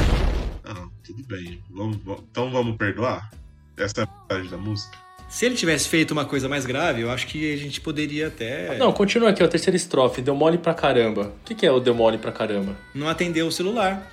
[0.64, 1.62] Ah, tudo bem.
[1.70, 3.30] Vamos- vamos- então vamos perdoar?
[3.78, 4.98] Essa é a mensagem da música.
[5.28, 8.78] Se ele tivesse feito uma coisa mais grave, eu acho que a gente poderia até.
[8.78, 10.22] Não, continua aqui, ó, a terceira estrofe.
[10.22, 11.34] Deu mole pra caramba.
[11.42, 12.78] O que, que é o deu mole pra caramba?
[12.94, 14.12] Não atender o celular.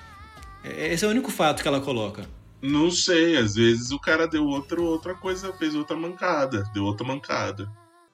[0.63, 2.23] É- Esse é o único fato que ela coloca.
[2.61, 7.05] Não sei, às vezes o cara deu outro, outra coisa, fez outra mancada, deu outra
[7.05, 7.69] mancada.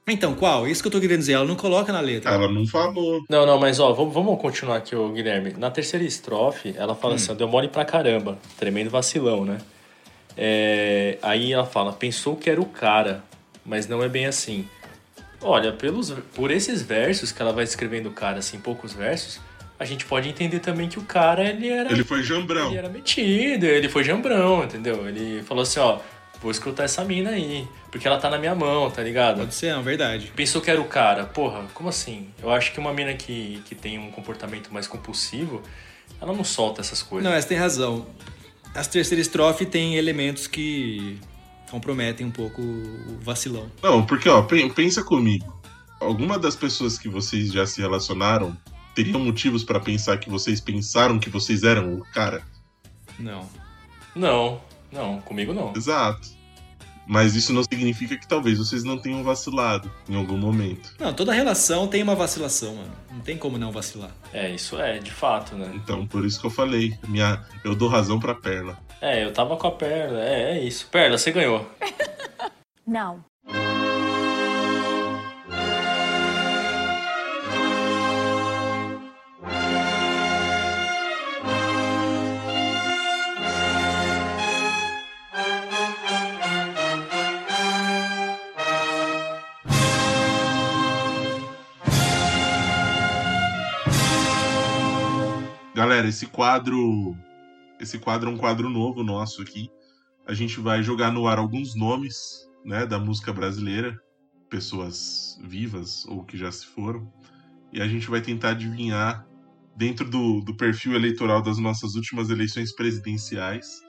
[0.08, 0.68] Então, qual?
[0.68, 2.32] Isso que eu tô querendo dizer, ela não coloca na letra.
[2.32, 3.22] Ela não falou.
[3.30, 5.54] Não, não, mas ó, vamos, vamos continuar aqui, ô Guilherme.
[5.56, 8.39] Na terceira estrofe, ela fala assim, ó, deu mole pra caramba.
[8.58, 9.60] Tremendo vacilão, né?
[10.42, 13.22] É, aí ela fala, pensou que era o cara,
[13.66, 14.66] mas não é bem assim.
[15.42, 19.42] Olha, pelos, por esses versos que ela vai escrevendo o cara, assim, poucos versos,
[19.78, 21.92] a gente pode entender também que o cara, ele era...
[21.92, 22.70] Ele foi jambrão.
[22.70, 25.10] Ele era metido, ele foi jambrão, entendeu?
[25.10, 26.00] Ele falou assim, ó,
[26.42, 27.68] vou escutar essa mina aí.
[27.92, 29.40] Porque ela tá na minha mão, tá ligado?
[29.40, 30.32] Pode ser, é verdade.
[30.34, 31.26] Pensou que era o cara.
[31.26, 32.30] Porra, como assim?
[32.42, 35.62] Eu acho que uma mina que, que tem um comportamento mais compulsivo,
[36.22, 37.26] ela não solta essas coisas.
[37.26, 38.08] Não, mas tem razão.
[38.74, 41.20] As terceira estrofe tem elementos que
[41.70, 43.70] comprometem um pouco o vacilão.
[43.82, 45.59] Não, porque, ó, pen- pensa comigo.
[45.99, 48.57] Alguma das pessoas que vocês já se relacionaram
[48.95, 52.41] teriam motivos pra pensar que vocês pensaram que vocês eram o cara?
[53.20, 53.47] Não.
[54.15, 54.61] Não,
[54.91, 55.74] não, comigo não.
[55.76, 56.30] Exato.
[57.10, 60.93] Mas isso não significa que talvez vocês não tenham vacilado em algum momento.
[60.99, 62.91] Não, toda relação tem uma vacilação, mano.
[63.12, 64.12] Não tem como não vacilar.
[64.32, 65.72] É, isso é, de fato, né?
[65.74, 66.95] Então, por isso que eu falei.
[67.07, 68.78] Minha, eu dou razão pra Perla.
[69.01, 70.24] É, eu tava com a Perla.
[70.24, 70.88] É, é isso.
[70.91, 71.68] Perla, você ganhou.
[72.86, 73.26] Não.
[95.90, 97.18] Galera, esse quadro.
[97.80, 99.72] Esse quadro é um quadro novo nosso aqui.
[100.28, 104.00] A gente vai jogar no ar alguns nomes, né, da música brasileira,
[104.52, 107.12] pessoas vivas ou que já se foram,
[107.74, 109.26] e a gente vai tentar adivinhar
[109.76, 113.82] dentro do, do perfil eleitoral das nossas últimas eleições presidenciais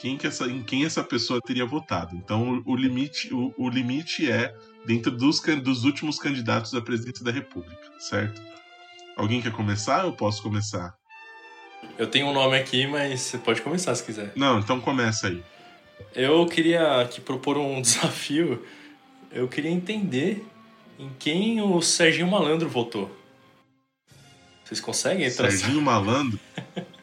[0.00, 2.16] quem que essa, em quem essa pessoa teria votado.
[2.16, 4.52] Então o limite, o, o limite é
[4.84, 8.42] dentro dos, dos últimos candidatos à presidência da República, certo?
[9.16, 10.02] Alguém quer começar?
[10.02, 10.92] Eu posso começar.
[11.98, 14.32] Eu tenho um nome aqui, mas você pode começar se quiser.
[14.36, 15.42] Não, então começa aí.
[16.14, 18.64] Eu queria aqui propor um desafio.
[19.32, 20.44] Eu queria entender
[20.98, 23.14] em quem o Serginho Malandro votou.
[24.64, 25.58] Vocês conseguem traçar?
[25.58, 26.38] Serginho Malandro?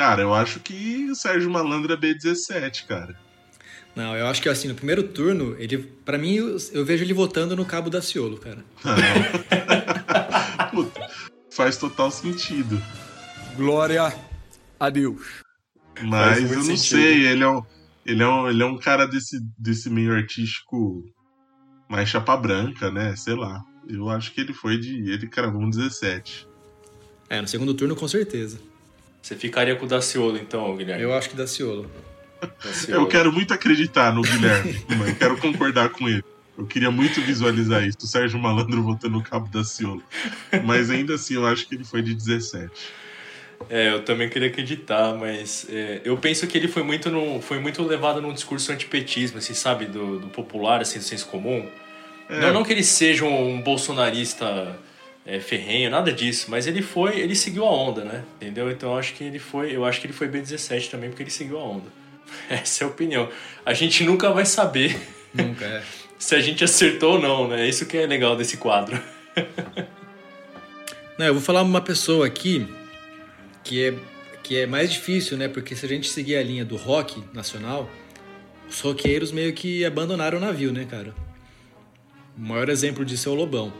[0.00, 3.14] Cara, eu acho que o Sérgio Malandro é B17, cara.
[3.94, 7.12] Não, eu acho que assim, no primeiro turno, ele, para mim, eu, eu vejo ele
[7.12, 8.64] votando no Cabo Daciolo, cara.
[10.72, 11.10] Puta,
[11.50, 12.82] faz total sentido.
[13.56, 14.14] Glória
[14.78, 15.42] a Deus.
[16.02, 17.02] Mas eu não sentido.
[17.02, 17.62] sei, ele é um,
[18.06, 21.04] ele é um, ele é um cara desse, desse meio artístico
[21.88, 23.14] mais chapa branca, né?
[23.16, 23.62] Sei lá.
[23.88, 25.10] Eu acho que ele foi de.
[25.10, 26.48] Ele cravou um 17.
[27.28, 28.58] É, no segundo turno, com certeza.
[29.20, 31.02] Você ficaria com o Daciolo, então, Guilherme?
[31.02, 31.90] Eu acho que Daciolo.
[32.88, 36.24] Eu quero muito acreditar no Guilherme, mas eu quero concordar com ele.
[36.56, 40.02] Eu queria muito visualizar isso, o Sérgio Malandro votando no cabo da Ciolo.
[40.64, 42.70] Mas ainda assim, eu acho que ele foi de 17.
[43.68, 47.58] É, eu também queria acreditar, mas é, eu penso que ele foi muito, no, foi
[47.58, 51.68] muito levado num discurso antipetismo, assim, sabe, do, do popular, assim, do senso comum.
[52.28, 52.40] É.
[52.40, 54.78] Não, não que ele seja um bolsonarista
[55.26, 58.24] é, ferrenho, nada disso, mas ele foi, ele seguiu a onda, né?
[58.36, 58.70] Entendeu?
[58.70, 61.30] Então eu acho que ele foi, eu acho que ele foi B17 também porque ele
[61.30, 61.86] seguiu a onda.
[62.48, 63.28] Essa é a opinião.
[63.64, 64.98] A gente nunca vai saber
[65.34, 65.82] Nunca, é.
[66.18, 67.68] se a gente acertou ou não, né?
[67.68, 69.00] Isso que é legal desse quadro.
[71.16, 72.66] Não, eu vou falar uma pessoa aqui
[73.62, 73.94] que é,
[74.42, 75.48] que é mais difícil, né?
[75.48, 77.88] Porque se a gente seguir a linha do rock nacional,
[78.68, 81.14] os roqueiros meio que abandonaram o navio, né, cara?
[82.36, 83.72] O maior exemplo disso é o Lobão.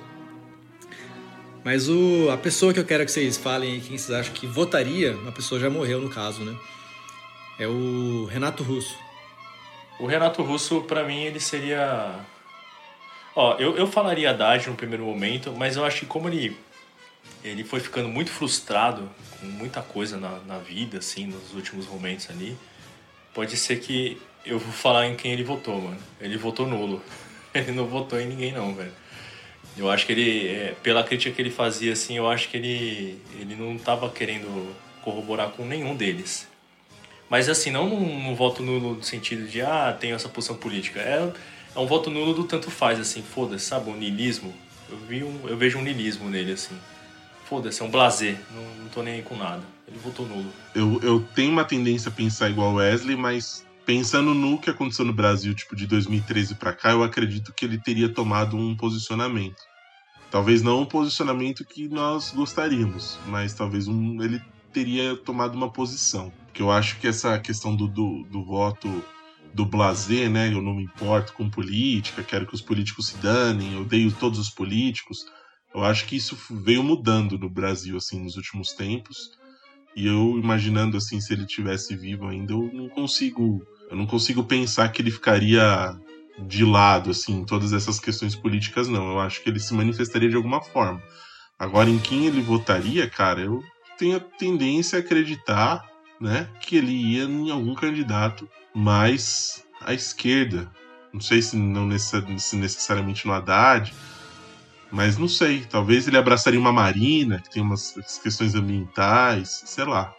[1.64, 4.46] Mas o, a pessoa que eu quero que vocês falem aí, quem vocês acham que
[4.46, 6.56] votaria, uma pessoa já morreu no caso, né?
[7.58, 8.96] É o Renato Russo.
[9.98, 12.14] O Renato Russo, pra mim, ele seria.
[13.36, 16.56] Ó, eu, eu falaria Haddad no primeiro momento, mas eu acho que como ele,
[17.42, 22.28] ele foi ficando muito frustrado com muita coisa na, na vida, assim, nos últimos momentos
[22.30, 22.56] ali,
[23.34, 25.98] pode ser que eu vou falar em quem ele votou, mano.
[26.20, 27.02] Ele votou nulo.
[27.52, 28.92] Ele não votou em ninguém, não, velho.
[29.76, 33.20] Eu acho que ele, é, pela crítica que ele fazia, assim, eu acho que ele,
[33.40, 34.72] ele não tava querendo
[35.02, 36.46] corroborar com nenhum deles.
[37.28, 41.00] Mas assim, não num, num voto nulo no sentido de, ah, tenho essa posição política.
[41.00, 41.32] É,
[41.74, 43.90] é um voto nulo do tanto faz, assim, foda-se, sabe?
[43.90, 44.54] Um niilismo.
[44.88, 46.76] Eu, vi um, eu vejo um niilismo nele, assim.
[47.50, 48.38] Foda-se, é um blazer.
[48.54, 49.64] Não, não tô nem aí com nada.
[49.88, 50.52] Ele votou nulo.
[50.72, 55.12] Eu, eu tenho uma tendência a pensar igual Wesley, mas pensando no que aconteceu no
[55.12, 59.60] Brasil, tipo, de 2013 pra cá, eu acredito que ele teria tomado um posicionamento.
[60.30, 64.40] Talvez não um posicionamento que nós gostaríamos, mas talvez um, ele
[64.72, 66.32] teria tomado uma posição.
[66.46, 69.04] Porque eu acho que essa questão do, do, do voto
[69.52, 70.52] do blazer, né?
[70.52, 74.50] Eu não me importo com política, quero que os políticos se danem, odeio todos os
[74.50, 75.26] políticos.
[75.74, 79.32] Eu acho que isso veio mudando no Brasil, assim, nos últimos tempos.
[79.94, 83.64] E eu imaginando, assim, se ele tivesse vivo ainda, eu não consigo...
[83.90, 85.96] Eu não consigo pensar que ele ficaria
[86.46, 89.10] de lado, assim, em todas essas questões políticas, não.
[89.10, 91.02] Eu acho que ele se manifestaria de alguma forma.
[91.58, 93.62] Agora, em quem ele votaria, cara, eu
[93.98, 95.84] tenho a tendência a acreditar
[96.20, 100.70] né, que ele ia em algum candidato mais à esquerda.
[101.12, 103.92] Não sei se não necessariamente no Haddad,
[104.90, 105.64] mas não sei.
[105.68, 110.14] Talvez ele abraçaria uma Marina, que tem umas questões ambientais, sei lá.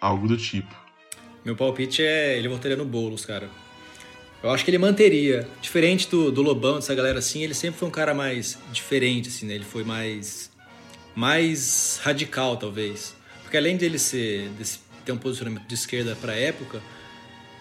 [0.00, 0.74] Algo do tipo.
[1.44, 3.48] Meu palpite é ele votaria no Boulos, cara.
[4.42, 5.46] Eu acho que ele manteria.
[5.60, 9.46] Diferente do, do Lobão, dessa galera assim, ele sempre foi um cara mais diferente, assim,
[9.46, 9.54] né?
[9.54, 10.50] Ele foi mais.
[11.14, 13.14] mais radical, talvez.
[13.42, 14.48] Porque além dele ser.
[14.50, 16.80] desse- ter um posicionamento de esquerda pra época,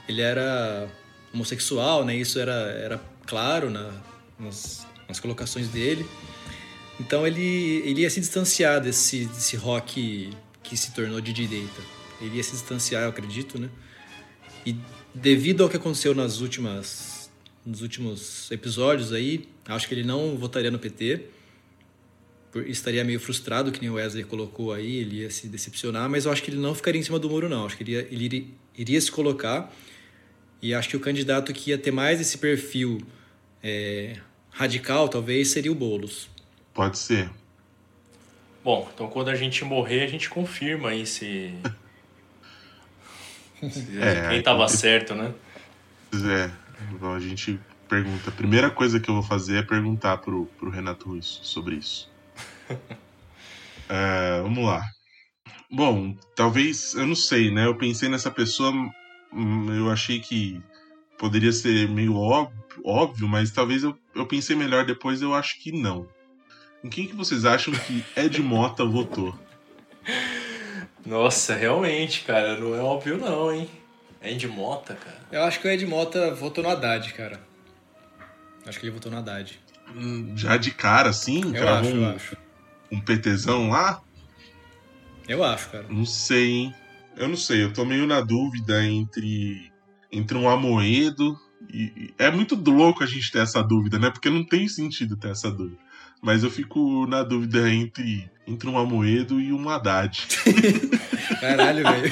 [0.07, 0.87] ele era
[1.33, 2.15] homossexual, né?
[2.15, 3.91] Isso era, era claro na,
[4.37, 6.05] nas, nas colocações dele.
[6.99, 10.29] Então ele, ele ia se distanciar desse, desse rock
[10.61, 11.81] que se tornou de direita.
[12.21, 13.69] Ele ia se distanciar, eu acredito, né?
[14.65, 14.75] E
[15.13, 17.31] devido ao que aconteceu nas últimas,
[17.65, 21.25] nos últimos episódios aí, acho que ele não votaria no PT.
[22.65, 26.31] Estaria meio frustrado, que nem o Wesley colocou aí, ele ia se decepcionar, mas eu
[26.31, 27.65] acho que ele não ficaria em cima do muro, não.
[27.65, 28.45] Acho que ele, ia, ele iria,
[28.77, 29.73] iria se colocar.
[30.61, 33.01] E acho que o candidato que ia ter mais esse perfil
[33.63, 34.17] é,
[34.51, 36.29] radical, talvez, seria o Boulos.
[36.73, 37.29] Pode ser.
[38.63, 41.53] Bom, então quando a gente morrer, a gente confirma aí se.
[43.71, 45.33] se É, quem tava aí- certo, né?
[46.11, 46.51] Pois é.
[46.93, 48.29] Então a gente pergunta.
[48.29, 52.09] A primeira coisa que eu vou fazer é perguntar pro, pro Renato Russo sobre isso.
[53.91, 54.83] É, vamos lá.
[55.71, 57.65] Bom, talvez, eu não sei, né?
[57.65, 58.71] Eu pensei nessa pessoa,
[59.33, 60.61] hum, eu achei que
[61.17, 62.53] poderia ser meio óbvio,
[62.83, 66.07] óbvio mas talvez eu, eu pensei melhor depois, eu acho que não.
[66.83, 69.37] Em quem que vocês acham que Ed Mota votou?
[71.05, 73.69] Nossa, realmente, cara, não é óbvio não, hein?
[74.21, 75.17] É de Mota, cara.
[75.31, 77.39] Eu acho que o Ed Mota votou no Haddad, cara.
[78.65, 79.59] Acho que ele votou no Haddad.
[79.95, 81.41] Hum, Já de cara, assim?
[81.45, 82.37] Eu cravou acho, eu um, acho.
[82.91, 84.01] um PTzão lá?
[85.27, 85.85] Eu acho, cara.
[85.89, 86.75] Não sei, hein?
[87.15, 89.71] Eu não sei, eu tô meio na dúvida entre,
[90.11, 91.37] entre um Amoedo
[91.71, 92.13] e.
[92.17, 94.09] É muito louco a gente ter essa dúvida, né?
[94.09, 95.77] Porque não tem sentido ter essa dúvida.
[96.21, 100.27] Mas eu fico na dúvida entre, entre um Amoedo e um Haddad.
[101.39, 102.11] Caralho, velho.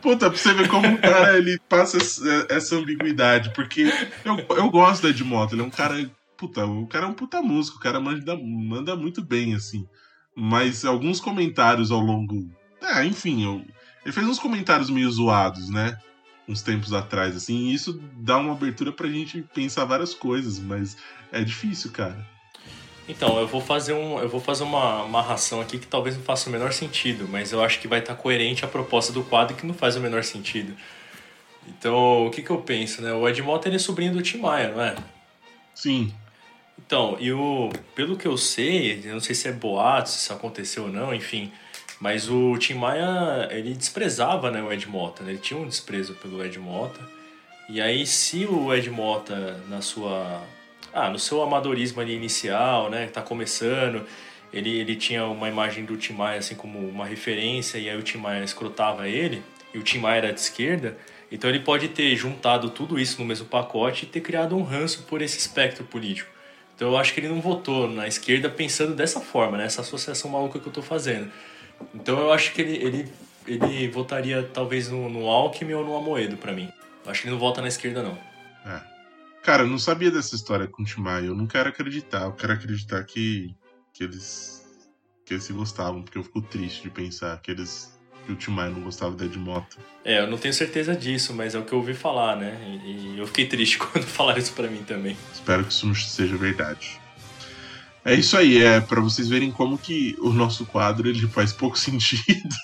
[0.00, 1.98] Puta, pra você ver como o cara ele passa
[2.48, 3.50] essa, ambiguidade.
[3.50, 3.92] Porque
[4.24, 6.10] eu, eu gosto do Ed Mota, ele é um cara.
[6.36, 9.86] Puta, o cara é um puta músico, o cara manda, manda muito bem, assim.
[10.34, 12.50] Mas alguns comentários ao longo.
[12.82, 13.62] É, enfim, eu-
[14.02, 15.98] ele fez uns comentários meio zoados, né?
[16.50, 20.96] Uns tempos atrás, assim, e isso dá uma abertura pra gente pensar várias coisas, mas
[21.30, 22.26] é difícil, cara.
[23.08, 26.48] Então, eu vou fazer, um, eu vou fazer uma amarração aqui que talvez não faça
[26.48, 29.64] o menor sentido, mas eu acho que vai estar coerente a proposta do quadro que
[29.64, 30.74] não faz o menor sentido.
[31.68, 33.12] Então, o que, que eu penso, né?
[33.12, 34.96] O Ed Mota ele é sobrinho do Tim Maia, não é?
[35.74, 36.12] Sim.
[36.78, 40.32] Então, e o, pelo que eu sei, eu não sei se é boato, se isso
[40.32, 41.52] aconteceu ou não, enfim,
[42.00, 45.32] mas o Tim Maia, ele desprezava né, o Ed Mota, né?
[45.32, 47.00] ele tinha um desprezo pelo Ed Mota.
[47.68, 50.42] E aí, se o Ed Mota, na sua.
[50.92, 54.04] Ah, no seu amadorismo ali inicial, né, tá começando,
[54.52, 58.02] ele, ele tinha uma imagem do Tim Maia assim como uma referência, e aí o
[58.02, 59.40] Tim Maia escrotava ele,
[59.72, 60.98] e o Tim Maia era de esquerda,
[61.30, 65.04] então ele pode ter juntado tudo isso no mesmo pacote e ter criado um ranço
[65.04, 66.28] por esse espectro político.
[66.74, 69.66] Então eu acho que ele não votou na esquerda pensando dessa forma, né?
[69.66, 71.30] Essa associação maluca que eu tô fazendo.
[71.94, 73.12] Então eu acho que ele, ele,
[73.46, 76.70] ele votaria talvez no, no Alckmin ou no Amoedo pra mim.
[77.04, 78.18] Eu acho que ele não vota na esquerda, não.
[78.66, 78.82] É.
[79.42, 81.26] Cara, eu não sabia dessa história com o Tim Maia.
[81.26, 82.22] Eu não quero acreditar.
[82.22, 83.54] Eu quero acreditar que,
[83.92, 84.60] que eles
[85.24, 88.50] que eles se gostavam, porque eu fico triste de pensar que eles que o Tim
[88.50, 89.76] Maia não gostava da Ed Mota.
[90.04, 92.58] É, eu não tenho certeza disso, mas é o que eu ouvi falar, né?
[92.84, 95.16] E, e eu fiquei triste quando falaram isso pra mim também.
[95.32, 96.99] Espero que isso não seja verdade.
[98.04, 101.76] É isso aí, é para vocês verem como que o nosso quadro ele faz pouco
[101.78, 102.54] sentido.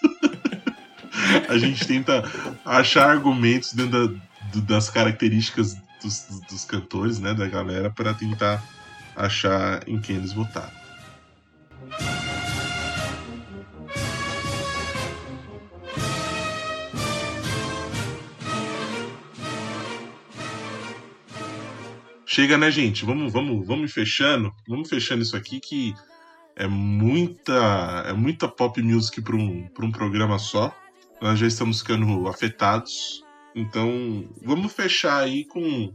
[1.49, 2.25] A gente tenta
[2.65, 4.15] achar argumentos dentro da-
[4.53, 8.63] do- das características dos, dos- cantores, né, da galera, para tentar
[9.15, 10.71] achar em quem eles votaram.
[22.37, 23.03] Chega, né, gente?
[23.03, 24.55] Vamos, vamos, vamos fechando.
[24.69, 25.95] Vamos fechando isso aqui que
[26.55, 30.71] é muita, é muita pop music para um, um programa só.
[31.19, 33.25] Nós já estamos ficando afetados.
[33.55, 35.95] Então, vamos fechar aí com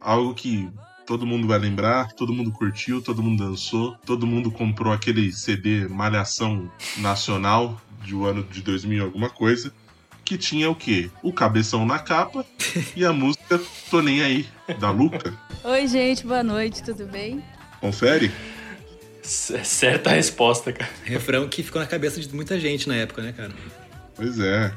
[0.00, 0.68] algo que
[1.06, 5.86] todo mundo vai lembrar, todo mundo curtiu, todo mundo dançou, todo mundo comprou aquele CD
[5.86, 9.72] Malhação Nacional do ano de 2000 alguma coisa,
[10.26, 11.08] que tinha o quê?
[11.22, 12.44] O cabeção na capa
[12.96, 14.46] e a música Tô Nem Aí,
[14.80, 15.32] da Luca.
[15.62, 17.42] Oi, gente, boa noite, tudo bem?
[17.80, 18.32] Confere?
[19.22, 20.90] Certa resposta, cara.
[21.04, 23.52] Refrão que ficou na cabeça de muita gente na época, né, cara?
[24.16, 24.72] Pois é.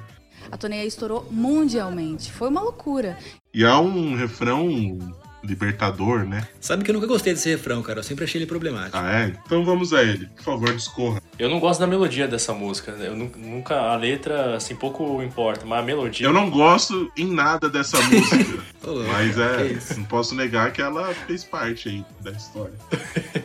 [0.51, 2.31] A Toneia estourou mundialmente.
[2.31, 3.17] Foi uma loucura.
[3.51, 4.97] E há um refrão
[5.43, 6.47] libertador, né?
[6.59, 7.99] Sabe que eu nunca gostei desse refrão, cara.
[7.99, 8.97] Eu sempre achei ele problemático.
[8.97, 9.33] Ah, é?
[9.45, 10.27] Então vamos a ele.
[10.35, 11.21] Por favor, discorra.
[11.37, 12.91] Eu não gosto da melodia dessa música.
[12.91, 13.75] Eu nu- nunca.
[13.75, 16.27] A letra, assim, pouco importa, mas a melodia.
[16.27, 18.63] Eu não gosto em nada dessa música.
[19.07, 22.73] Mas é, não posso negar que ela fez parte aí da história.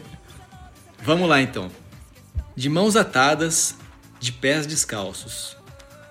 [1.03, 1.71] Vamos lá então.
[2.57, 3.77] De mãos atadas,
[4.21, 5.57] de pés descalços.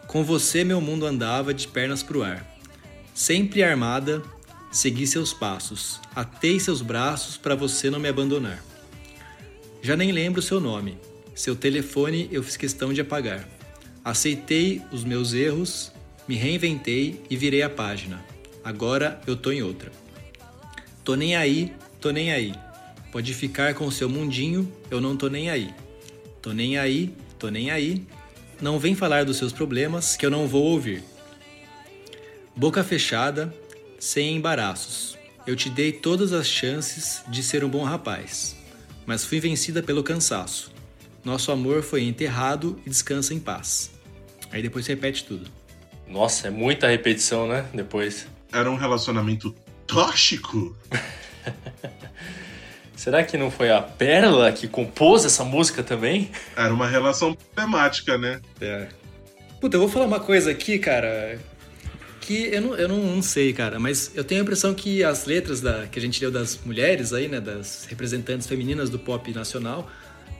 [0.07, 2.45] Com você meu mundo andava de pernas pro ar.
[3.13, 4.21] Sempre armada,
[4.73, 6.01] segui seus passos.
[6.15, 8.61] Atei seus braços para você não me abandonar.
[9.81, 10.97] Já nem lembro seu nome.
[11.35, 13.47] Seu telefone eu fiz questão de apagar.
[14.03, 15.91] Aceitei os meus erros,
[16.27, 18.25] me reinventei e virei a página.
[18.63, 19.91] Agora eu tô em outra.
[21.03, 21.71] Tô nem aí,
[22.01, 22.53] tô nem aí.
[23.11, 25.73] Pode ficar com o seu mundinho, eu não tô nem aí.
[26.41, 28.07] Tô nem aí, tô nem aí.
[28.59, 31.03] Não vem falar dos seus problemas que eu não vou ouvir.
[32.55, 33.53] Boca fechada,
[34.03, 35.17] sem embaraços.
[35.47, 38.53] Eu te dei todas as chances de ser um bom rapaz,
[39.05, 40.73] mas fui vencida pelo cansaço.
[41.23, 43.91] Nosso amor foi enterrado e descansa em paz.
[44.51, 45.49] Aí depois você repete tudo.
[46.05, 47.65] Nossa, é muita repetição, né?
[47.73, 48.27] Depois.
[48.51, 49.55] Era um relacionamento
[49.87, 50.75] tóxico?
[52.93, 56.29] Será que não foi a Pérola que compôs essa música também?
[56.57, 58.41] Era uma relação problemática, né?
[58.59, 58.89] É.
[59.61, 61.39] Puta, eu vou falar uma coisa aqui, cara,
[62.25, 65.61] que eu não, eu não, sei, cara, mas eu tenho a impressão que as letras
[65.61, 69.89] da, que a gente leu das mulheres aí, né, das representantes femininas do pop nacional,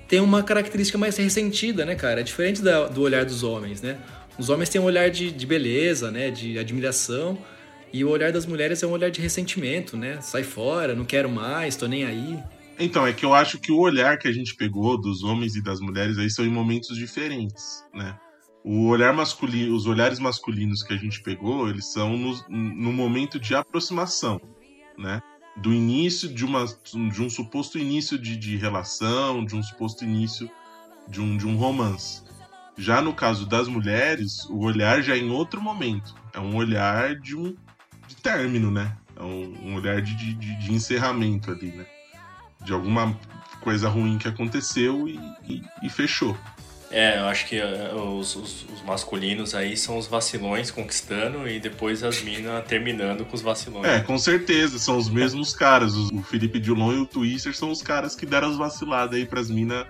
[0.08, 2.22] tem uma característica mais ressentida, né, cara?
[2.22, 3.98] É diferente da- do olhar dos homens, né?
[4.38, 7.38] Os homens têm um olhar de, de beleza, né, de admiração,
[7.92, 10.20] e o olhar das mulheres é um olhar de ressentimento, né?
[10.22, 12.40] Sai fora, não quero mais, tô nem aí.
[12.80, 15.64] Então, é que eu acho que o olhar que a gente pegou dos homens e
[15.64, 18.16] das mulheres aí são em momentos diferentes, né?
[18.64, 23.40] O olhar masculino, os olhares masculinos que a gente pegou, eles são no, no momento
[23.40, 24.40] de aproximação,
[24.98, 25.22] né?
[25.58, 30.50] Do início de uma de um suposto início de, de relação, de um suposto início
[31.08, 32.24] de um, de um romance.
[32.78, 36.16] Já no caso das mulheres, o olhar já é em outro momento.
[36.34, 37.56] É um olhar de um
[38.08, 38.98] de término, né?
[39.16, 41.86] É um, um olhar de, de, de- encerramento ali, né?
[42.62, 43.16] De alguma
[43.62, 46.36] coisa ruim que aconteceu e, e- e fechou.
[46.94, 51.60] É, eu acho que eh, os, os- os masculinos aí são os vacilões conquistando e
[51.60, 53.86] depois as minas terminando com os vacilões.
[53.88, 55.96] É, com certeza, são os mesmos caras.
[55.96, 59.50] O Felipe Dilon e o Twister são os caras que deram as vaciladas aí pras
[59.50, 59.88] minas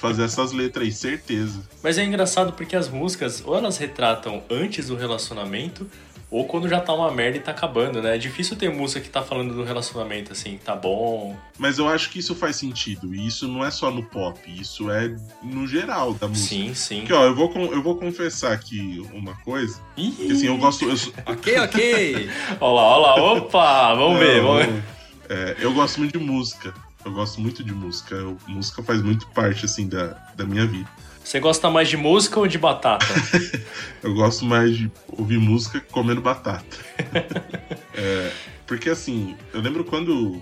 [0.00, 1.60] fazer essas letras aí, certeza.
[1.82, 5.90] Mas é engraçado porque as músicas, ou elas retratam antes do relacionamento,
[6.30, 8.14] ou quando já tá uma merda e tá acabando, né?
[8.14, 11.34] É difícil ter música que tá falando do relacionamento, assim, tá bom.
[11.58, 13.14] Mas eu acho que isso faz sentido.
[13.14, 16.48] E isso não é só no pop, isso é no geral da música.
[16.48, 16.98] Sim, sim.
[17.00, 19.80] Porque, ó, eu vou, eu vou confessar aqui uma coisa.
[19.96, 20.84] Que, assim, eu gosto.
[20.84, 20.94] Eu,
[21.26, 22.30] Ok, ok.
[22.60, 24.84] Olha lá, olha lá, opa, vamos ver, Não, vamos ver.
[25.30, 26.74] é, eu gosto muito de música.
[27.04, 28.14] Eu gosto muito de música.
[28.14, 30.88] Eu- música faz muito parte, assim, da, da minha vida.
[31.28, 33.04] Você gosta mais de música ou de batata?
[34.02, 36.64] Eu gosto mais de ouvir música comendo batata.
[38.00, 38.30] É,
[38.64, 40.40] porque assim, eu lembro quando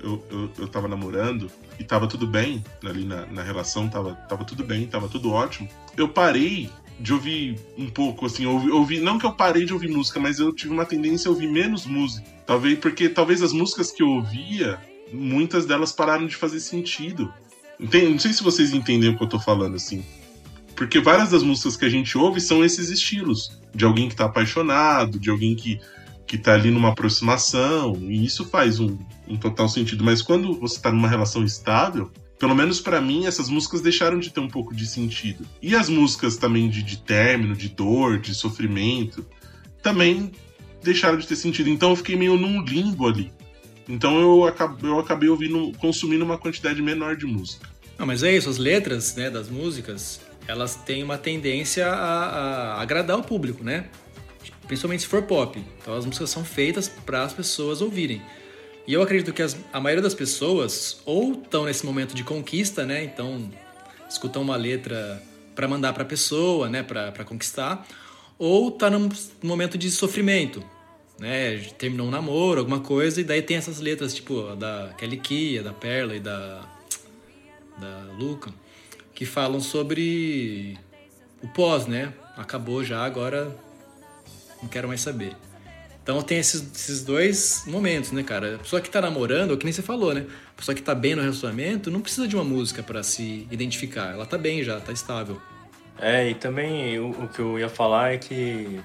[0.00, 4.44] eu, eu, eu tava namorando e tava tudo bem ali na, na relação, tava, tava
[4.44, 5.68] tudo bem, tava tudo ótimo.
[5.96, 6.70] Eu parei
[7.00, 10.38] de ouvir um pouco, assim, ouvi, ouvi, não que eu parei de ouvir música, mas
[10.38, 12.24] eu tive uma tendência a ouvir menos música.
[12.46, 14.78] Talvez porque talvez as músicas que eu ouvia,
[15.12, 17.34] muitas delas pararam de fazer sentido.
[17.80, 20.04] Não sei se vocês entendem o que eu tô falando, assim.
[20.76, 23.60] Porque várias das músicas que a gente ouve são esses estilos.
[23.74, 25.80] De alguém que tá apaixonado, de alguém que,
[26.26, 27.96] que tá ali numa aproximação.
[28.02, 28.98] E isso faz um,
[29.28, 30.04] um total sentido.
[30.04, 34.30] Mas quando você tá numa relação estável, pelo menos pra mim, essas músicas deixaram de
[34.30, 35.46] ter um pouco de sentido.
[35.60, 39.24] E as músicas também de, de término, de dor, de sofrimento,
[39.82, 40.32] também
[40.82, 41.70] deixaram de ter sentido.
[41.70, 43.32] Então eu fiquei meio num limbo ali.
[43.88, 47.68] Então eu acabei, eu acabei ouvindo, consumindo uma quantidade menor de música.
[47.98, 52.82] Não, mas é isso, as letras né, das músicas, elas têm uma tendência a, a
[52.82, 53.86] agradar o público, né?
[54.66, 55.62] Principalmente se for pop.
[55.80, 58.22] Então as músicas são feitas para as pessoas ouvirem.
[58.86, 62.84] E eu acredito que as- a maioria das pessoas ou estão nesse momento de conquista,
[62.84, 63.04] né?
[63.04, 63.50] Então
[64.08, 65.22] escutam uma letra
[65.54, 66.82] para mandar para a pessoa, né?
[66.82, 67.86] Para conquistar,
[68.38, 69.08] ou tá num
[69.42, 70.62] momento de sofrimento,
[71.18, 71.58] né?
[71.78, 75.58] Terminou um namoro, alguma coisa, e daí tem essas letras tipo a da Kelly Key,
[75.58, 76.68] a da Perla e da
[77.78, 78.52] da Luca,
[79.22, 80.76] que falam sobre
[81.40, 82.12] o pós, né?
[82.36, 83.56] Acabou já, agora
[84.60, 85.36] não quero mais saber.
[86.02, 88.56] Então tem esses, esses dois momentos, né, cara?
[88.56, 90.26] A pessoa que tá namorando, ou que nem você falou, né?
[90.56, 94.12] A pessoa que tá bem no relacionamento não precisa de uma música pra se identificar.
[94.12, 95.40] Ela tá bem já, tá estável.
[96.00, 98.80] É, e também o, o que eu ia falar é que,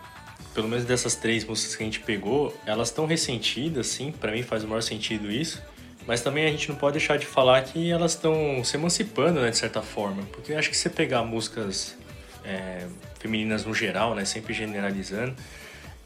[0.53, 4.43] pelo menos dessas três músicas que a gente pegou, elas estão ressentidas, sim, para mim
[4.43, 5.59] faz o maior sentido isso.
[6.07, 9.49] Mas também a gente não pode deixar de falar que elas estão se emancipando, né,
[9.49, 10.23] de certa forma.
[10.31, 11.97] Porque acho que você pegar músicas
[12.45, 12.87] é,
[13.19, 15.35] femininas no geral, né, sempre generalizando,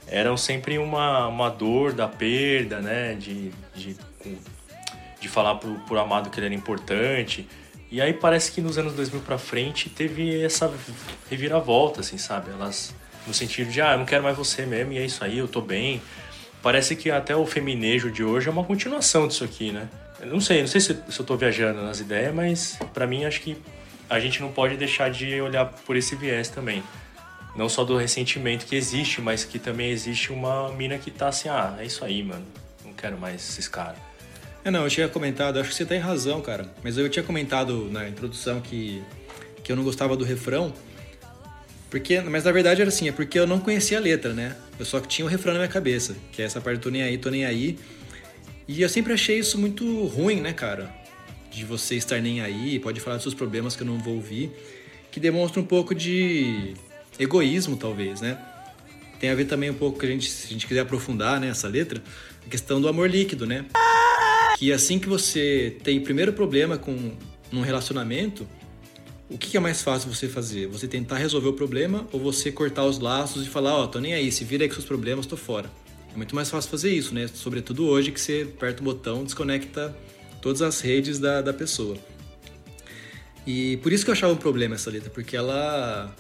[0.08, 3.96] eram sempre uma, uma dor da perda, né, de, de,
[5.20, 7.48] de falar pro, pro amado que ele era importante.
[7.92, 10.74] E aí parece que nos anos 2000 pra frente teve essa
[11.30, 12.50] reviravolta, assim, sabe?
[12.50, 12.96] Elas,
[13.28, 15.48] no sentido de, ah, eu não quero mais você mesmo, e é isso aí, eu
[15.48, 16.02] tô bem.
[16.62, 19.90] Parece que até o feminejo de hoje é uma continuação disso aqui, né?
[20.20, 23.26] Eu não sei, não sei se, se eu tô viajando nas ideias, mas para mim
[23.26, 23.58] acho que
[24.08, 26.84] a gente não pode deixar de olhar por esse viés também.
[27.56, 31.50] Não só do ressentimento que existe, mas que também existe uma mina que tá assim,
[31.50, 32.46] ah, é isso aí, mano.
[32.86, 33.98] Não quero mais esses caras.
[34.64, 36.70] É, não, eu tinha comentado, acho que você tem razão, cara.
[36.84, 39.02] Mas eu tinha comentado na introdução que,
[39.64, 40.72] que eu não gostava do refrão.
[41.90, 44.56] Porque, mas na verdade era assim, é porque eu não conhecia a letra, né?
[44.82, 47.16] Eu só tinha o refrão na minha cabeça, que é essa parte tô nem aí,
[47.16, 47.78] tô nem aí.
[48.68, 50.92] E eu sempre achei isso muito ruim, né, cara?
[51.52, 54.50] De você estar nem aí, pode falar dos seus problemas que eu não vou ouvir.
[55.12, 56.74] Que demonstra um pouco de
[57.20, 58.40] egoísmo, talvez, né?
[59.20, 61.50] Tem a ver também um pouco que a gente, se a gente quiser aprofundar né,
[61.50, 62.02] essa letra,
[62.44, 63.66] a questão do amor líquido, né?
[64.58, 67.12] que assim que você tem primeiro problema com
[67.54, 68.48] um relacionamento,
[69.32, 70.68] o que é mais fácil você fazer?
[70.68, 74.00] Você tentar resolver o problema ou você cortar os laços e falar, ó, oh, tô
[74.00, 75.72] nem aí, se vira aí com seus problemas, tô fora.
[76.14, 77.28] É muito mais fácil fazer isso, né?
[77.34, 79.96] Sobretudo hoje que você aperta o botão, desconecta
[80.42, 81.98] todas as redes da, da pessoa.
[83.48, 86.14] E por isso que eu achava um problema essa letra, porque ela.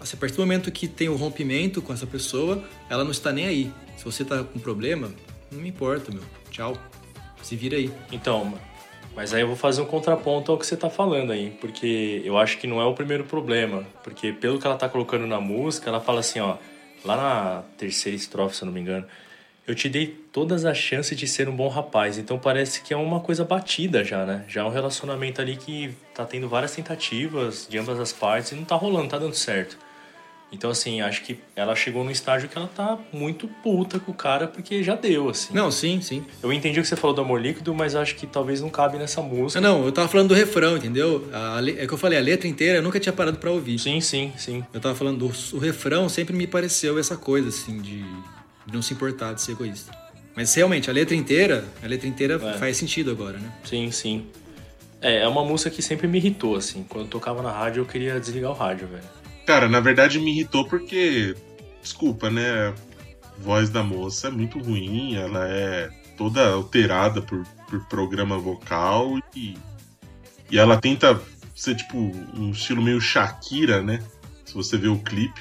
[0.00, 3.30] Assim, a partir do momento que tem o rompimento com essa pessoa, ela não está
[3.30, 3.72] nem aí.
[3.96, 5.12] Se você tá com problema,
[5.52, 6.22] não me importa, meu.
[6.50, 6.76] Tchau.
[7.42, 7.92] Se vira aí.
[8.10, 8.58] Então,
[9.20, 12.38] mas aí eu vou fazer um contraponto ao que você tá falando aí, porque eu
[12.38, 15.90] acho que não é o primeiro problema, porque pelo que ela tá colocando na música,
[15.90, 16.56] ela fala assim, ó,
[17.04, 19.06] lá na terceira estrofe, se eu não me engano,
[19.66, 22.96] eu te dei todas as chances de ser um bom rapaz, então parece que é
[22.96, 24.42] uma coisa batida já, né?
[24.48, 28.54] Já é um relacionamento ali que tá tendo várias tentativas de ambas as partes e
[28.54, 29.76] não tá rolando, tá dando certo.
[30.52, 34.14] Então, assim, acho que ela chegou num estágio que ela tá muito puta com o
[34.14, 35.54] cara, porque já deu, assim.
[35.54, 36.24] Não, sim, sim.
[36.42, 38.98] Eu entendi o que você falou do amor líquido, mas acho que talvez não cabe
[38.98, 39.60] nessa música.
[39.60, 41.28] Não, eu tava falando do refrão, entendeu?
[41.32, 43.78] A, é que eu falei, a letra inteira eu nunca tinha parado para ouvir.
[43.78, 44.64] Sim, sim, sim.
[44.74, 48.82] Eu tava falando do o refrão, sempre me pareceu essa coisa, assim, de, de não
[48.82, 49.96] se importar, de ser egoísta.
[50.34, 52.58] Mas realmente, a letra inteira, a letra inteira é.
[52.58, 53.52] faz sentido agora, né?
[53.64, 54.26] Sim, sim.
[55.00, 56.84] É, é uma música que sempre me irritou, assim.
[56.88, 59.19] Quando eu tocava na rádio, eu queria desligar o rádio, velho.
[59.50, 61.34] Cara, na verdade me irritou porque,
[61.82, 62.68] desculpa, né?
[62.68, 62.74] A
[63.36, 69.58] voz da moça é muito ruim, ela é toda alterada por, por programa vocal e,
[70.52, 71.20] e ela tenta
[71.52, 74.00] ser tipo um estilo meio Shakira, né?
[74.44, 75.40] Se você vê o clipe,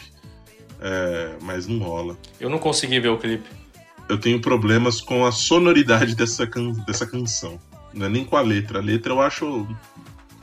[0.81, 2.17] é, mas não rola.
[2.39, 3.47] Eu não consegui ver o clipe.
[4.09, 7.59] Eu tenho problemas com a sonoridade dessa, can dessa canção.
[7.93, 8.79] Não é nem com a letra.
[8.79, 9.67] A letra eu acho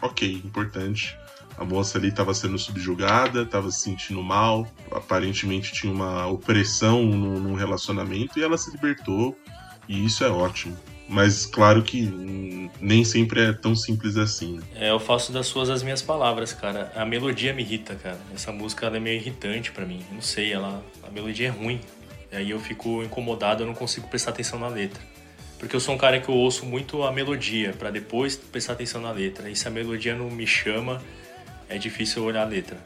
[0.00, 1.18] ok, importante.
[1.56, 7.54] A moça ali estava sendo subjugada, estava se sentindo mal, aparentemente tinha uma opressão no
[7.54, 9.36] relacionamento e ela se libertou,
[9.88, 10.76] e isso é ótimo.
[11.08, 14.56] Mas claro que nem sempre é tão simples assim.
[14.56, 14.62] Né?
[14.74, 16.92] É, eu faço das suas as minhas palavras, cara.
[16.96, 18.18] A melodia me irrita, cara.
[18.34, 20.04] Essa música é meio irritante para mim.
[20.10, 21.80] Não sei, ela, a melodia é ruim.
[22.32, 25.00] E aí eu fico incomodado, eu não consigo prestar atenção na letra.
[25.60, 29.00] Porque eu sou um cara que eu ouço muito a melodia para depois prestar atenção
[29.00, 29.48] na letra.
[29.48, 31.00] E se a melodia não me chama,
[31.68, 32.78] é difícil olhar a letra.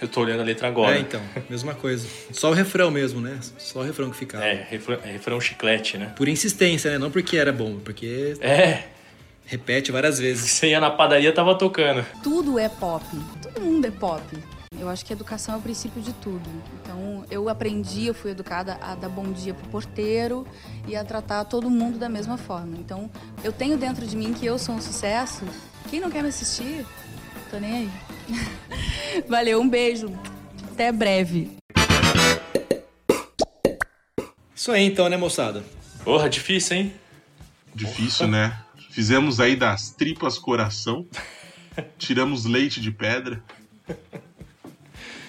[0.00, 0.96] Eu tô olhando a letra agora.
[0.96, 2.06] É, então, mesma coisa.
[2.32, 3.38] Só o refrão mesmo, né?
[3.58, 4.44] Só o refrão que ficava.
[4.44, 6.12] É, refrão, é refrão chiclete, né?
[6.16, 6.98] Por insistência, né?
[6.98, 8.36] Não porque era bom, porque.
[8.40, 8.84] É.
[9.46, 10.50] Repete várias vezes.
[10.50, 12.04] Você ia na padaria, tava tocando.
[12.22, 13.04] Tudo é pop.
[13.42, 14.22] Todo mundo é pop.
[14.80, 16.50] Eu acho que a educação é o princípio de tudo.
[16.82, 20.46] Então, eu aprendi, eu fui educada a dar bom dia pro porteiro
[20.88, 22.76] e a tratar todo mundo da mesma forma.
[22.78, 23.08] Então,
[23.42, 25.44] eu tenho dentro de mim que eu sou um sucesso.
[25.88, 26.84] Quem não quer me assistir,
[27.50, 27.90] tô nem aí.
[29.28, 30.12] Valeu, um beijo.
[30.72, 31.56] Até breve.
[34.54, 35.64] Isso aí então, né, moçada?
[36.04, 36.94] Porra, difícil, hein?
[37.74, 38.58] Difícil, né?
[38.90, 41.06] Fizemos aí das tripas coração.
[41.98, 43.42] tiramos leite de pedra.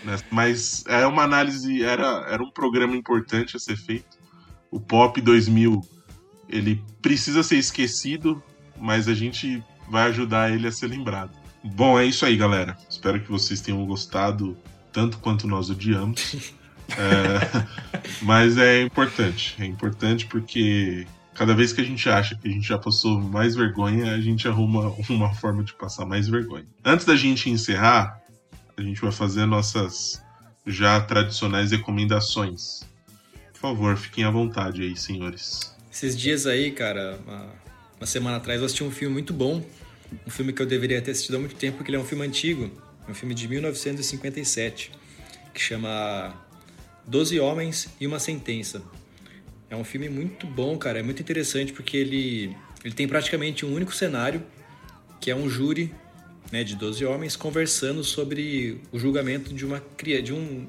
[0.04, 0.18] Né?
[0.30, 4.18] Mas é uma análise, era, era um programa importante a ser feito.
[4.70, 5.82] O Pop 2000,
[6.50, 8.44] ele precisa ser esquecido,
[8.78, 11.45] mas a gente vai ajudar ele a ser lembrado.
[11.74, 12.78] Bom, é isso aí, galera.
[12.88, 14.56] Espero que vocês tenham gostado
[14.94, 16.54] tanto quanto nós odiamos.
[16.96, 17.66] é,
[18.22, 19.56] mas é importante.
[19.60, 23.56] É importante porque cada vez que a gente acha que a gente já passou mais
[23.56, 26.68] vergonha, a gente arruma uma forma de passar mais vergonha.
[26.84, 28.22] Antes da gente encerrar,
[28.78, 30.22] a gente vai fazer nossas
[30.68, 32.84] já tradicionais recomendações.
[33.54, 35.76] Por favor, fiquem à vontade aí, senhores.
[35.92, 37.48] Esses dias aí, cara, uma,
[38.00, 39.64] uma semana atrás, eu assisti um filme muito bom.
[40.26, 42.26] Um filme que eu deveria ter assistido há muito tempo, porque ele é um filme
[42.26, 42.72] antigo.
[43.08, 44.92] Um filme de 1957,
[45.54, 46.34] que chama
[47.06, 48.82] Doze Homens e uma Sentença.
[49.70, 51.00] É um filme muito bom, cara.
[51.00, 54.44] É muito interessante porque ele, ele tem praticamente um único cenário,
[55.20, 55.94] que é um júri
[56.52, 60.68] né, de 12 homens conversando sobre o julgamento de uma cria, de um,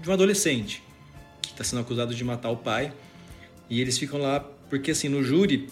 [0.00, 0.82] de um adolescente
[1.42, 2.92] que está sendo acusado de matar o pai.
[3.68, 5.68] E eles ficam lá porque assim, no júri,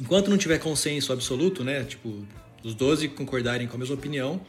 [0.00, 2.26] enquanto não tiver consenso absoluto, né, tipo,
[2.68, 4.40] os 12 concordarem com a mesma opinião,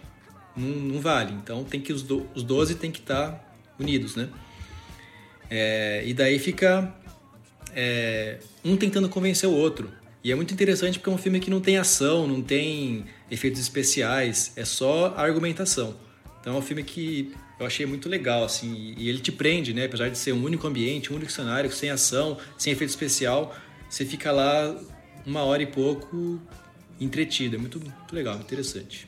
[0.55, 1.33] não, não vale.
[1.33, 4.29] Então tem que os, do, os 12 tem que estar tá unidos, né?
[5.49, 6.93] É, e daí fica
[7.73, 9.91] é, um tentando convencer o outro.
[10.23, 13.59] E é muito interessante porque é um filme que não tem ação, não tem efeitos
[13.59, 15.95] especiais, é só argumentação.
[16.41, 19.85] Então é um filme que eu achei muito legal, assim, e ele te prende, né?
[19.85, 23.55] Apesar de ser um único ambiente, um único cenário, sem ação, sem efeito especial,
[23.89, 24.75] você fica lá
[25.25, 26.39] uma hora e pouco
[26.99, 27.55] entretido.
[27.55, 29.07] É muito, muito legal, interessante.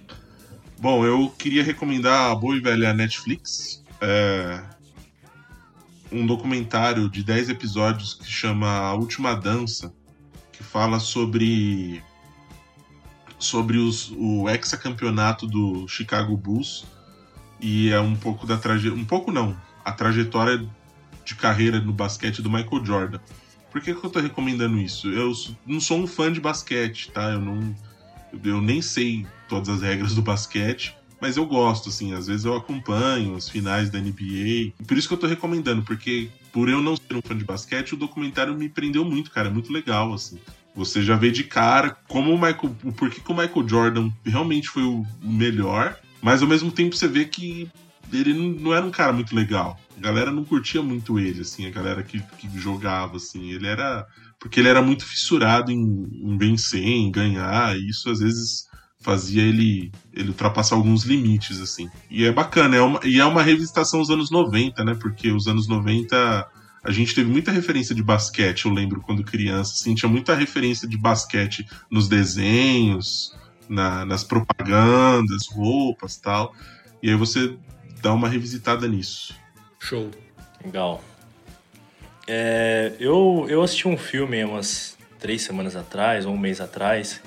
[0.79, 3.83] Bom, eu queria recomendar a boa e velha Netflix.
[4.01, 4.63] É,
[6.11, 9.93] um documentário de 10 episódios que chama A Última Dança,
[10.51, 12.03] que fala sobre
[13.39, 16.85] sobre os, o hexacampeonato do Chicago Bulls
[17.59, 20.67] e é um pouco da trajetória, um pouco não, a trajetória
[21.25, 23.19] de carreira no basquete do Michael Jordan.
[23.71, 25.09] Por que, que eu tô recomendando isso?
[25.09, 25.31] Eu
[25.65, 27.31] não sou um fã de basquete, tá?
[27.31, 27.75] Eu não
[28.43, 32.55] eu nem sei todas as regras do basquete, mas eu gosto, assim, às vezes eu
[32.55, 34.73] acompanho as finais da NBA.
[34.87, 37.93] Por isso que eu tô recomendando, porque por eu não ser um fã de basquete,
[37.93, 39.47] o documentário me prendeu muito, cara.
[39.47, 40.39] É muito legal, assim.
[40.75, 42.75] Você já vê de cara como o Michael.
[42.95, 47.07] Por que, que o Michael Jordan realmente foi o melhor, mas ao mesmo tempo você
[47.07, 47.69] vê que
[48.19, 49.79] ele não era um cara muito legal.
[49.97, 53.51] A galera não curtia muito ele, assim, a galera que, que jogava, assim.
[53.51, 54.05] Ele era.
[54.39, 58.67] Porque ele era muito fissurado em, em vencer, em ganhar, e isso às vezes
[58.99, 61.89] fazia ele, ele ultrapassar alguns limites, assim.
[62.09, 64.95] E é bacana, é uma, e é uma revisitação dos anos 90, né?
[64.95, 66.47] Porque os anos 90
[66.83, 70.87] a gente teve muita referência de basquete, eu lembro quando criança, assim, tinha muita referência
[70.87, 73.35] de basquete nos desenhos,
[73.69, 76.55] na, nas propagandas, roupas tal.
[77.01, 77.55] E aí você
[78.01, 79.35] dá uma revisitada nisso.
[79.79, 80.09] Show.
[80.63, 81.03] Legal.
[82.27, 87.21] É, eu, eu assisti um filme umas três semanas atrás, ou um mês atrás,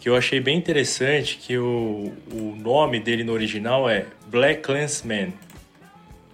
[0.00, 5.32] que eu achei bem interessante, que o, o nome dele no original é Black Clansman.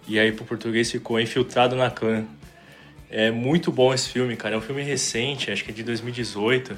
[0.06, 2.24] E aí pro português ficou Infiltrado na Clã.
[3.10, 4.54] É muito bom esse filme, cara.
[4.54, 6.76] É um filme recente, acho que é de 2018.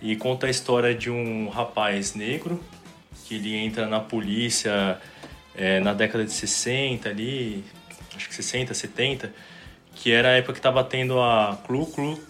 [0.00, 2.62] E conta a história de um rapaz negro
[3.24, 5.00] que ele entra na polícia
[5.54, 7.64] é, na década de 60 ali,
[8.16, 9.32] acho que 60, 70,
[9.94, 12.20] que era a época que estava tendo a Klu, Klu,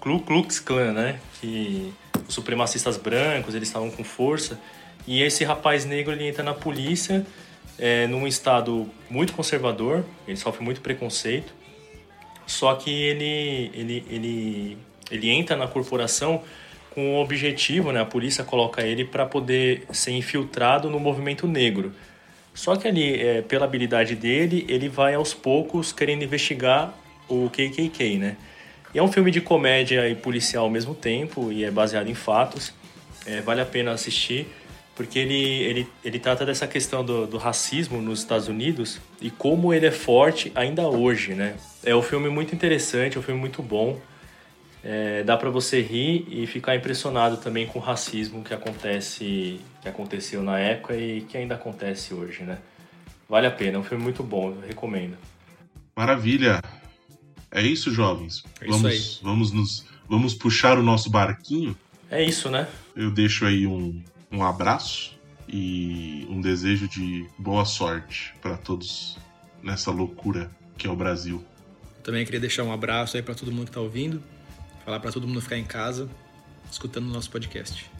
[0.00, 1.20] Klu Klux Klan, né?
[1.40, 1.92] Que
[2.28, 4.60] os supremacistas brancos, eles estavam com força.
[5.06, 7.26] E esse rapaz negro, ele entra na polícia
[7.78, 11.54] é, num estado muito conservador, ele sofre muito preconceito.
[12.46, 14.78] Só que ele, ele, ele,
[15.10, 16.42] ele entra na corporação
[16.94, 21.92] com o objetivo, né, a polícia coloca ele para poder ser infiltrado no movimento negro.
[22.56, 26.92] Só que ali, é, pela habilidade dele, ele vai aos poucos querendo investigar
[27.28, 28.36] o KKK, né?
[28.94, 32.14] E é um filme de comédia e policial ao mesmo tempo e é baseado em
[32.14, 32.72] fatos.
[33.26, 34.48] É, vale a pena assistir
[34.94, 39.74] porque ele, ele, ele trata dessa questão do, do racismo nos Estados Unidos e como
[39.74, 41.56] ele é forte ainda hoje, né?
[41.84, 44.00] É um filme muito interessante, é um filme muito bom.
[44.88, 49.88] É, dá para você rir e ficar impressionado também com o racismo que acontece que
[49.88, 52.58] aconteceu na época e que ainda acontece hoje, né?
[53.28, 55.16] Vale a pena, é um filme muito bom, eu recomendo.
[55.96, 56.62] Maravilha.
[57.50, 58.44] É isso, jovens.
[58.60, 61.76] É vamos, isso vamos nos vamos puxar o nosso barquinho.
[62.08, 62.68] É isso, né?
[62.94, 64.00] Eu deixo aí um,
[64.30, 65.18] um abraço
[65.48, 69.18] e um desejo de boa sorte para todos
[69.64, 70.48] nessa loucura
[70.78, 71.44] que é o Brasil.
[72.04, 74.22] Também queria deixar um abraço aí para todo mundo que tá ouvindo,
[74.86, 76.08] falar para todo mundo ficar em casa,
[76.70, 77.90] escutando o nosso podcast.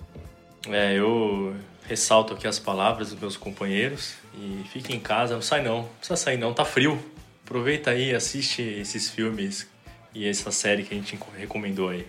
[0.69, 1.57] É, eu
[1.89, 5.89] ressalto aqui as palavras dos meus companheiros e fique em casa, não sai não, não
[5.99, 6.97] precisa sair não, tá frio.
[7.45, 9.67] Aproveita aí, assiste esses filmes
[10.15, 12.07] e essa série que a gente recomendou aí.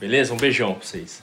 [0.00, 0.34] Beleza?
[0.34, 1.22] Um beijão pra vocês.